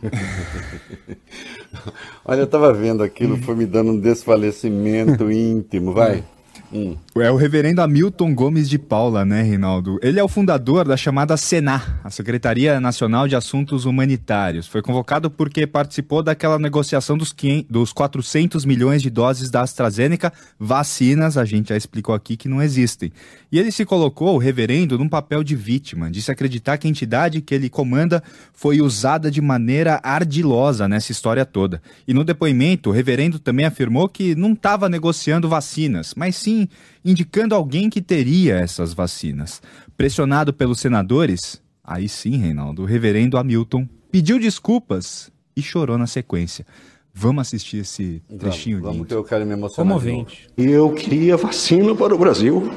[2.24, 5.92] Olha, eu estava vendo aquilo, foi me dando um desfalecimento íntimo.
[5.92, 6.24] Vai.
[6.72, 6.96] Hum.
[7.16, 9.98] É o reverendo Hamilton Gomes de Paula, né, Reinaldo?
[10.02, 14.66] Ele é o fundador da chamada SENA, a Secretaria Nacional de Assuntos Humanitários.
[14.66, 20.32] Foi convocado porque participou daquela negociação dos, 500, dos 400 milhões de doses da AstraZeneca,
[20.58, 23.12] vacinas, a gente já explicou aqui que não existem.
[23.50, 27.42] E ele se colocou, o reverendo, num papel de vítima, disse acreditar que a entidade
[27.42, 28.22] que ele comanda
[28.54, 31.82] foi usada de maneira ardilosa nessa história toda.
[32.08, 36.61] E no depoimento, o reverendo também afirmou que não estava negociando vacinas, mas sim
[37.04, 39.62] indicando alguém que teria essas vacinas.
[39.96, 46.66] Pressionado pelos senadores, aí sim, Reinaldo, o reverendo Hamilton pediu desculpas e chorou na sequência.
[47.14, 49.98] Vamos assistir esse trechinho vamos, vamos que eu quero me emocionar.
[49.98, 50.48] Comovente.
[50.56, 52.70] Eu queria vacina para o Brasil.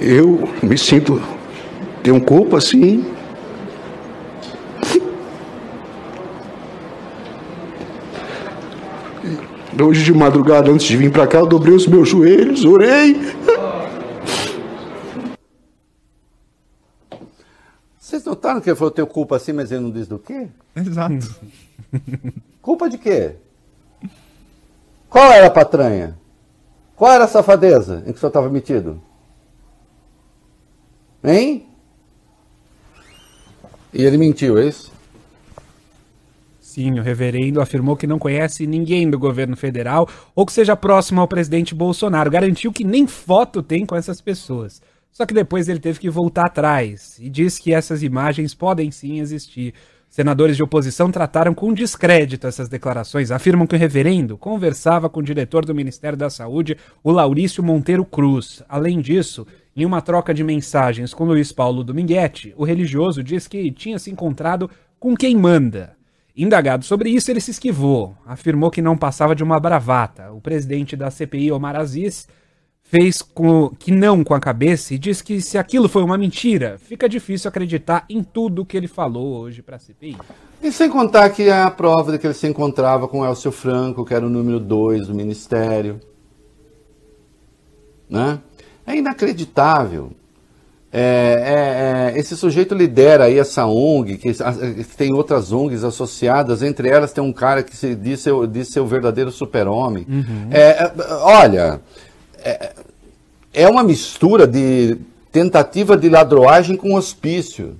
[0.00, 1.20] Eu me sinto.
[2.02, 3.13] Tenho culpa, sim.
[9.82, 13.16] Hoje de madrugada, antes de vir para cá, eu dobrei os meus joelhos, orei.
[17.98, 20.48] Vocês notaram que ele falou tenho culpa assim, mas ele não diz do quê?
[20.76, 21.34] Exato.
[22.62, 23.34] culpa de quê?
[25.08, 26.16] Qual era a patranha?
[26.94, 29.02] Qual era a safadeza em que o senhor estava metido?
[31.22, 31.66] Hein?
[33.92, 34.93] E ele mentiu, é isso?
[36.76, 41.28] O reverendo afirmou que não conhece ninguém do governo federal ou que seja próximo ao
[41.28, 42.30] presidente Bolsonaro.
[42.30, 44.82] Garantiu que nem foto tem com essas pessoas.
[45.12, 49.20] Só que depois ele teve que voltar atrás e diz que essas imagens podem sim
[49.20, 49.72] existir.
[50.08, 55.24] Senadores de oposição trataram com descrédito essas declarações, afirmam que o reverendo conversava com o
[55.24, 58.62] diretor do Ministério da Saúde, o Laurício Monteiro Cruz.
[58.68, 59.44] Além disso,
[59.76, 64.08] em uma troca de mensagens com Luiz Paulo Dominguete, o religioso diz que tinha se
[64.08, 64.70] encontrado
[65.00, 65.96] com quem manda.
[66.36, 70.32] Indagado sobre isso, ele se esquivou, afirmou que não passava de uma bravata.
[70.32, 72.26] O presidente da CPI, Omar Aziz,
[72.82, 76.76] fez com, que não com a cabeça e diz que se aquilo foi uma mentira,
[76.78, 80.16] fica difícil acreditar em tudo que ele falou hoje para a CPI.
[80.60, 84.12] E sem contar que a prova de que ele se encontrava com Elcio Franco, que
[84.12, 86.00] era o número 2 do ministério.
[88.08, 88.40] Né?
[88.84, 90.12] É inacreditável.
[90.96, 94.32] É, é, é, esse sujeito lidera aí essa ONG, que,
[94.96, 98.78] tem outras ONGs associadas, entre elas tem um cara que se diz ser, diz ser
[98.78, 100.06] o verdadeiro super-homem.
[100.08, 100.50] Uhum.
[100.52, 101.80] É, é, olha,
[102.38, 102.74] é,
[103.52, 104.96] é uma mistura de
[105.32, 107.76] tentativa de ladroagem com hospício.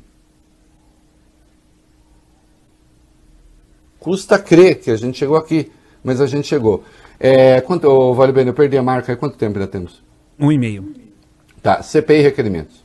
[4.00, 5.70] Custa crer que a gente chegou aqui,
[6.02, 6.82] mas a gente chegou.
[7.64, 10.02] Quanto, oh, vale bem, eu perdi a marca, quanto tempo ainda temos?
[10.36, 10.92] Um e meio.
[11.62, 12.83] Tá, CPI requerimentos.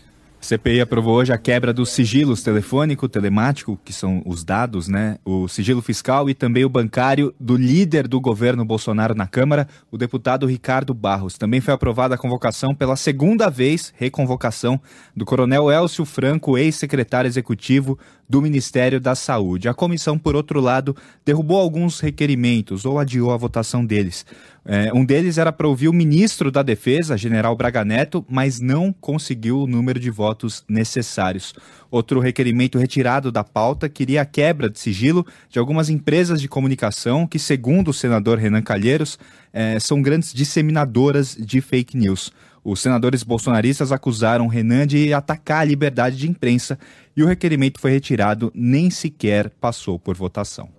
[0.49, 5.19] CPI aprovou hoje a quebra dos sigilos telefônico, telemático, que são os dados, né?
[5.23, 9.97] O sigilo fiscal e também o bancário do líder do governo Bolsonaro na Câmara, o
[9.97, 11.37] deputado Ricardo Barros.
[11.37, 14.81] Também foi aprovada a convocação pela segunda vez, reconvocação,
[15.15, 17.99] do coronel Elcio Franco, ex-secretário executivo
[18.29, 19.67] do Ministério da Saúde.
[19.67, 24.23] A comissão, por outro lado, derrubou alguns requerimentos ou adiou a votação deles.
[24.63, 28.93] É, um deles era para ouvir o ministro da Defesa, general Braga Neto, mas não
[28.93, 31.55] conseguiu o número de votos necessários.
[31.89, 37.25] Outro requerimento retirado da pauta queria a quebra de sigilo de algumas empresas de comunicação
[37.25, 39.17] que, segundo o senador Renan Calheiros,
[39.51, 42.31] é, são grandes disseminadoras de fake news.
[42.63, 46.77] Os senadores bolsonaristas acusaram Renan de atacar a liberdade de imprensa
[47.15, 50.69] e o requerimento foi retirado, nem sequer passou por votação.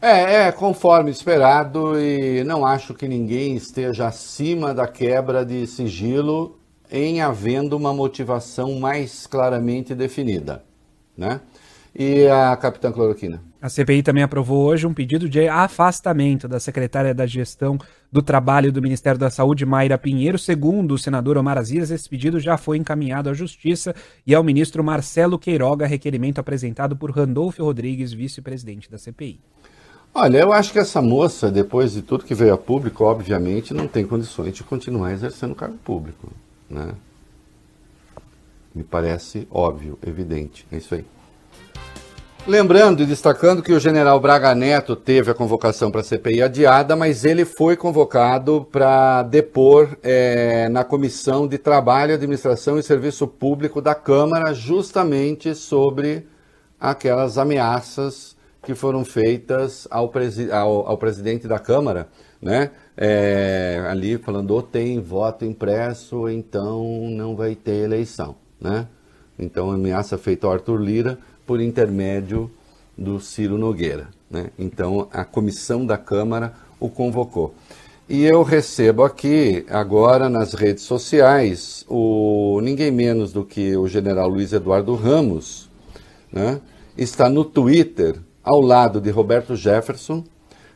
[0.00, 6.58] É, é conforme esperado e não acho que ninguém esteja acima da quebra de sigilo
[6.90, 10.62] em havendo uma motivação mais claramente definida,
[11.16, 11.40] né?
[11.94, 13.42] E a capitã Cloroquina?
[13.66, 17.76] A CPI também aprovou hoje um pedido de afastamento da secretária da Gestão
[18.12, 20.38] do Trabalho do Ministério da Saúde, Mayra Pinheiro.
[20.38, 23.92] Segundo o senador Omar Aziz, esse pedido já foi encaminhado à Justiça
[24.24, 29.40] e ao ministro Marcelo Queiroga, requerimento apresentado por Randolfo Rodrigues, vice-presidente da CPI.
[30.14, 33.88] Olha, eu acho que essa moça, depois de tudo que veio a público, obviamente não
[33.88, 36.32] tem condições de continuar exercendo cargo público.
[36.70, 36.92] Né?
[38.72, 40.64] Me parece óbvio, evidente.
[40.70, 41.04] É isso aí.
[42.48, 46.94] Lembrando e destacando que o general Braga Neto teve a convocação para a CPI adiada,
[46.94, 53.82] mas ele foi convocado para depor é, na Comissão de Trabalho, Administração e Serviço Público
[53.82, 56.28] da Câmara, justamente sobre
[56.78, 62.06] aquelas ameaças que foram feitas ao, presi ao, ao presidente da Câmara,
[62.40, 62.70] né?
[62.96, 68.86] É, ali falando, ou tem voto impresso, então não vai ter eleição, né?
[69.38, 72.50] Então, ameaça feita ao Arthur Lira por intermédio
[72.96, 74.08] do Ciro Nogueira.
[74.30, 74.50] Né?
[74.58, 77.54] Então, a comissão da Câmara o convocou.
[78.08, 84.28] E eu recebo aqui, agora nas redes sociais, o ninguém menos do que o general
[84.28, 85.68] Luiz Eduardo Ramos,
[86.32, 86.60] né?
[86.96, 90.22] está no Twitter, ao lado de Roberto Jefferson.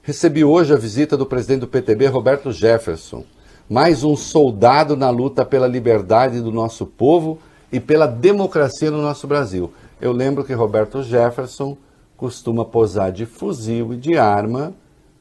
[0.02, 3.24] Recebi hoje a visita do presidente do PTB, Roberto Jefferson,
[3.68, 7.38] mais um soldado na luta pela liberdade do nosso povo
[7.70, 9.72] e pela democracia no nosso Brasil.
[10.00, 11.76] Eu lembro que Roberto Jefferson
[12.16, 14.74] costuma posar de fuzil e de arma,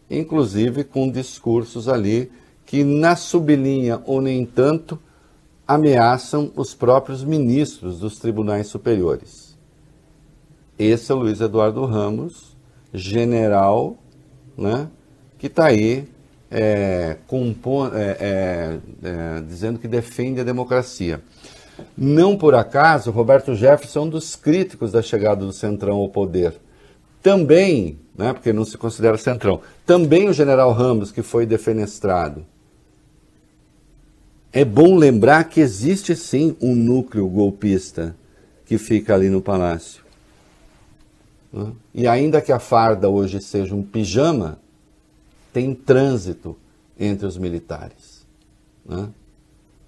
[0.09, 2.31] inclusive com discursos ali
[2.65, 4.99] que, na sublinha ou nem tanto,
[5.67, 9.57] ameaçam os próprios ministros dos tribunais superiores.
[10.77, 12.57] Esse é o Luiz Eduardo Ramos,
[12.93, 13.97] general,
[14.57, 14.87] né,
[15.37, 16.07] que está aí
[16.49, 21.21] é, é, é, é, dizendo que defende a democracia.
[21.97, 26.53] Não por acaso, Roberto Jefferson é um dos críticos da chegada do Centrão ao poder.
[27.21, 32.45] Também, né, porque não se considera Centrão, também o general Ramos, que foi defenestrado.
[34.51, 38.15] É bom lembrar que existe sim um núcleo golpista
[38.65, 40.03] que fica ali no palácio.
[41.93, 44.59] E ainda que a farda hoje seja um pijama,
[45.51, 46.55] tem trânsito
[46.99, 48.25] entre os militares.
[48.85, 49.09] Né?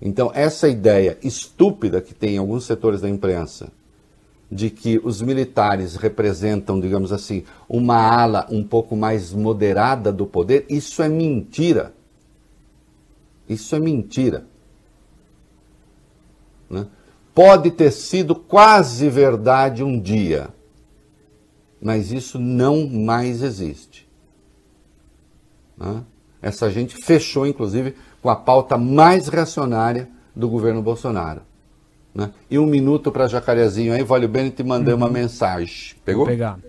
[0.01, 3.71] Então, essa ideia estúpida que tem em alguns setores da imprensa
[4.51, 10.65] de que os militares representam, digamos assim, uma ala um pouco mais moderada do poder,
[10.67, 11.93] isso é mentira.
[13.47, 14.45] Isso é mentira.
[16.69, 16.85] Né?
[17.33, 20.49] Pode ter sido quase verdade um dia,
[21.81, 24.09] mas isso não mais existe.
[25.77, 26.03] Né?
[26.41, 31.41] Essa gente fechou, inclusive, com a pauta mais reacionária do governo Bolsonaro.
[32.13, 32.32] Né?
[32.49, 35.95] E um minuto para Jacarezinho aí, Vale Bene, te mandei uma mensagem.
[36.03, 36.26] Pegou?
[36.26, 36.59] Vou pegar.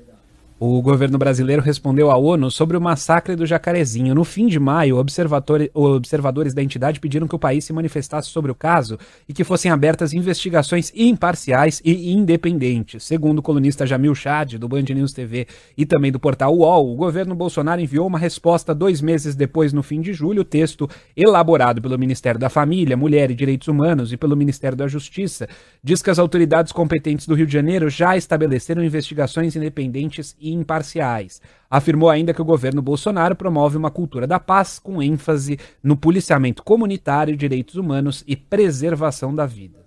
[0.64, 4.14] O governo brasileiro respondeu à ONU sobre o massacre do Jacarezinho.
[4.14, 8.54] No fim de maio, observadores da entidade pediram que o país se manifestasse sobre o
[8.54, 8.96] caso
[9.28, 13.02] e que fossem abertas investigações imparciais e independentes.
[13.02, 16.94] Segundo o colunista Jamil Chad, do Band News TV e também do portal UOL, o
[16.94, 20.42] governo Bolsonaro enviou uma resposta dois meses depois, no fim de julho.
[20.42, 24.86] O texto, elaborado pelo Ministério da Família, Mulher e Direitos Humanos e pelo Ministério da
[24.86, 25.48] Justiça,
[25.82, 31.40] diz que as autoridades competentes do Rio de Janeiro já estabeleceram investigações independentes e imparciais.
[31.70, 36.62] Afirmou ainda que o governo Bolsonaro promove uma cultura da paz com ênfase no policiamento
[36.62, 39.82] comunitário, direitos humanos e preservação da vida.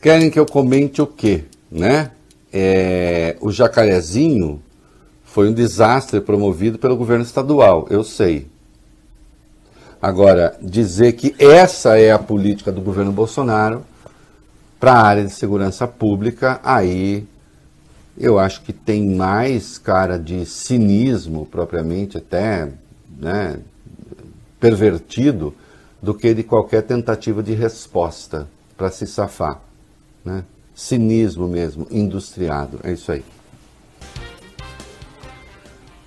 [0.00, 1.44] Querem que eu comente o quê?
[1.70, 2.10] Né?
[2.52, 4.62] É, o jacarezinho
[5.24, 8.48] foi um desastre promovido pelo governo estadual, eu sei.
[10.02, 13.84] Agora, dizer que essa é a política do governo Bolsonaro
[14.78, 17.26] para a área de segurança pública, aí
[18.16, 22.70] eu acho que tem mais cara de cinismo, propriamente até
[23.18, 23.58] né,
[24.58, 25.54] pervertido,
[26.00, 28.48] do que de qualquer tentativa de resposta
[28.78, 29.60] para se safar.
[30.24, 30.44] Né?
[30.74, 33.22] Cinismo mesmo, industriado, é isso aí.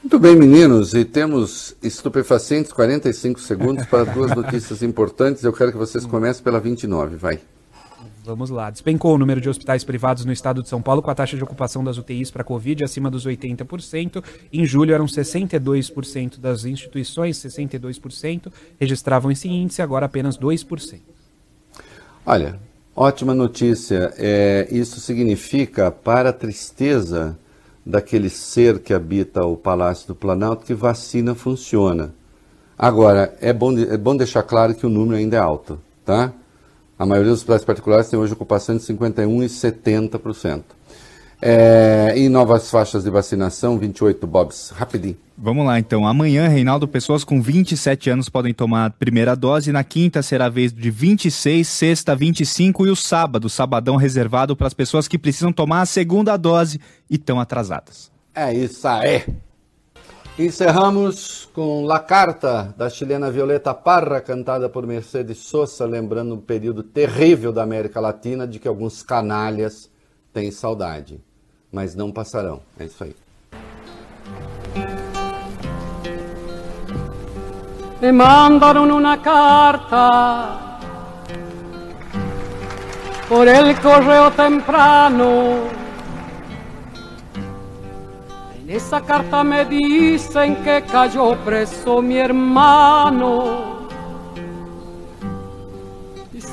[0.03, 5.45] Muito bem, meninos, e temos estupefacientes 45 segundos para duas notícias importantes.
[5.45, 7.39] Eu quero que vocês comecem pela 29, vai.
[8.25, 8.69] Vamos lá.
[8.69, 11.43] Despencou o número de hospitais privados no estado de São Paulo com a taxa de
[11.43, 14.21] ocupação das UTIs para Covid acima dos 80%.
[14.51, 20.99] Em julho eram 62% das instituições, 62%, registravam esse índice, agora apenas 2%.
[22.25, 22.59] Olha,
[22.93, 24.13] ótima notícia.
[24.17, 27.37] É, isso significa, para a tristeza
[27.85, 32.13] daquele ser que habita o Palácio do Planalto que vacina funciona.
[32.77, 36.33] Agora, é bom, é bom deixar claro que o número ainda é alto, tá?
[36.97, 40.63] A maioria dos hospitais particulares tem hoje ocupação de 51% e 70%.
[41.45, 45.17] É, em novas faixas de vacinação, 28 Bobs, rapidinho.
[45.37, 46.07] Vamos lá então.
[46.07, 49.69] Amanhã, Reinaldo, pessoas com 27 anos podem tomar a primeira dose.
[49.69, 54.67] Na quinta será a vez de 26, sexta 25 e o sábado, sabadão reservado para
[54.67, 56.79] as pessoas que precisam tomar a segunda dose
[57.09, 58.09] e estão atrasadas.
[58.33, 59.25] É isso aí.
[60.39, 66.83] Encerramos com La Carta, da chilena Violeta Parra, cantada por Mercedes Sosa, lembrando um período
[66.83, 69.91] terrível da América Latina de que alguns canalhas
[70.31, 71.21] têm saudade,
[71.73, 72.61] mas não passarão.
[72.79, 73.15] É isso aí.
[78.03, 80.09] me mandaron una carta
[83.29, 85.69] por el correo temprano.
[88.59, 93.82] En esa carta me dicen que cayó preso mi hermano.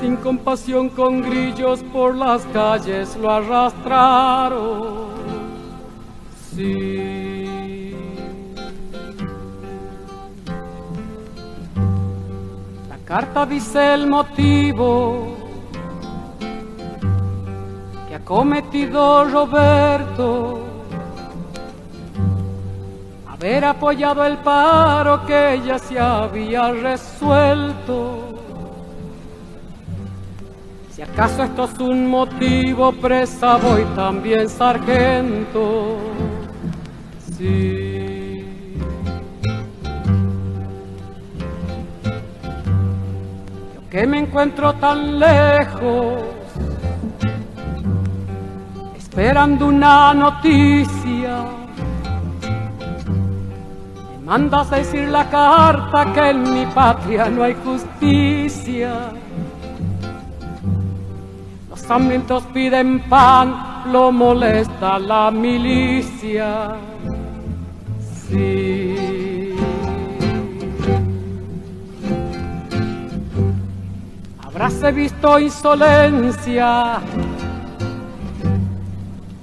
[0.00, 5.10] Sin compasión con grillos por las calles lo arrastraron.
[6.54, 7.30] Sí.
[13.10, 15.34] carta dice el motivo
[18.06, 20.60] que ha cometido Roberto.
[23.26, 28.49] Haber apoyado el paro que ella se había resuelto.
[31.00, 35.96] Si acaso esto es un motivo, presa voy también sargento.
[37.38, 38.44] Sí.
[43.88, 46.22] que me encuentro tan lejos,
[48.94, 51.46] esperando una noticia.
[54.10, 59.12] Me mandas a decir la carta que en mi patria no hay justicia.
[61.90, 66.76] Los hambrientos piden pan, lo molesta la milicia.
[68.28, 69.56] Sí.
[74.38, 77.00] Habráse visto insolencia,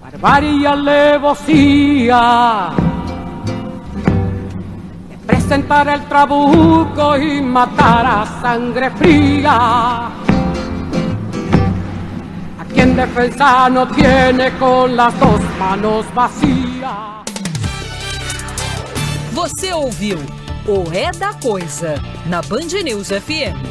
[0.01, 2.21] barbarie alevosía,
[5.09, 10.26] de presentar el trabuco y matar a sangre fría.
[12.73, 17.17] Quien defensa no tiene con las dos manos vacías.
[19.33, 20.17] Você ouviu
[20.67, 21.95] o É da Coisa
[22.25, 23.67] na Band News FM.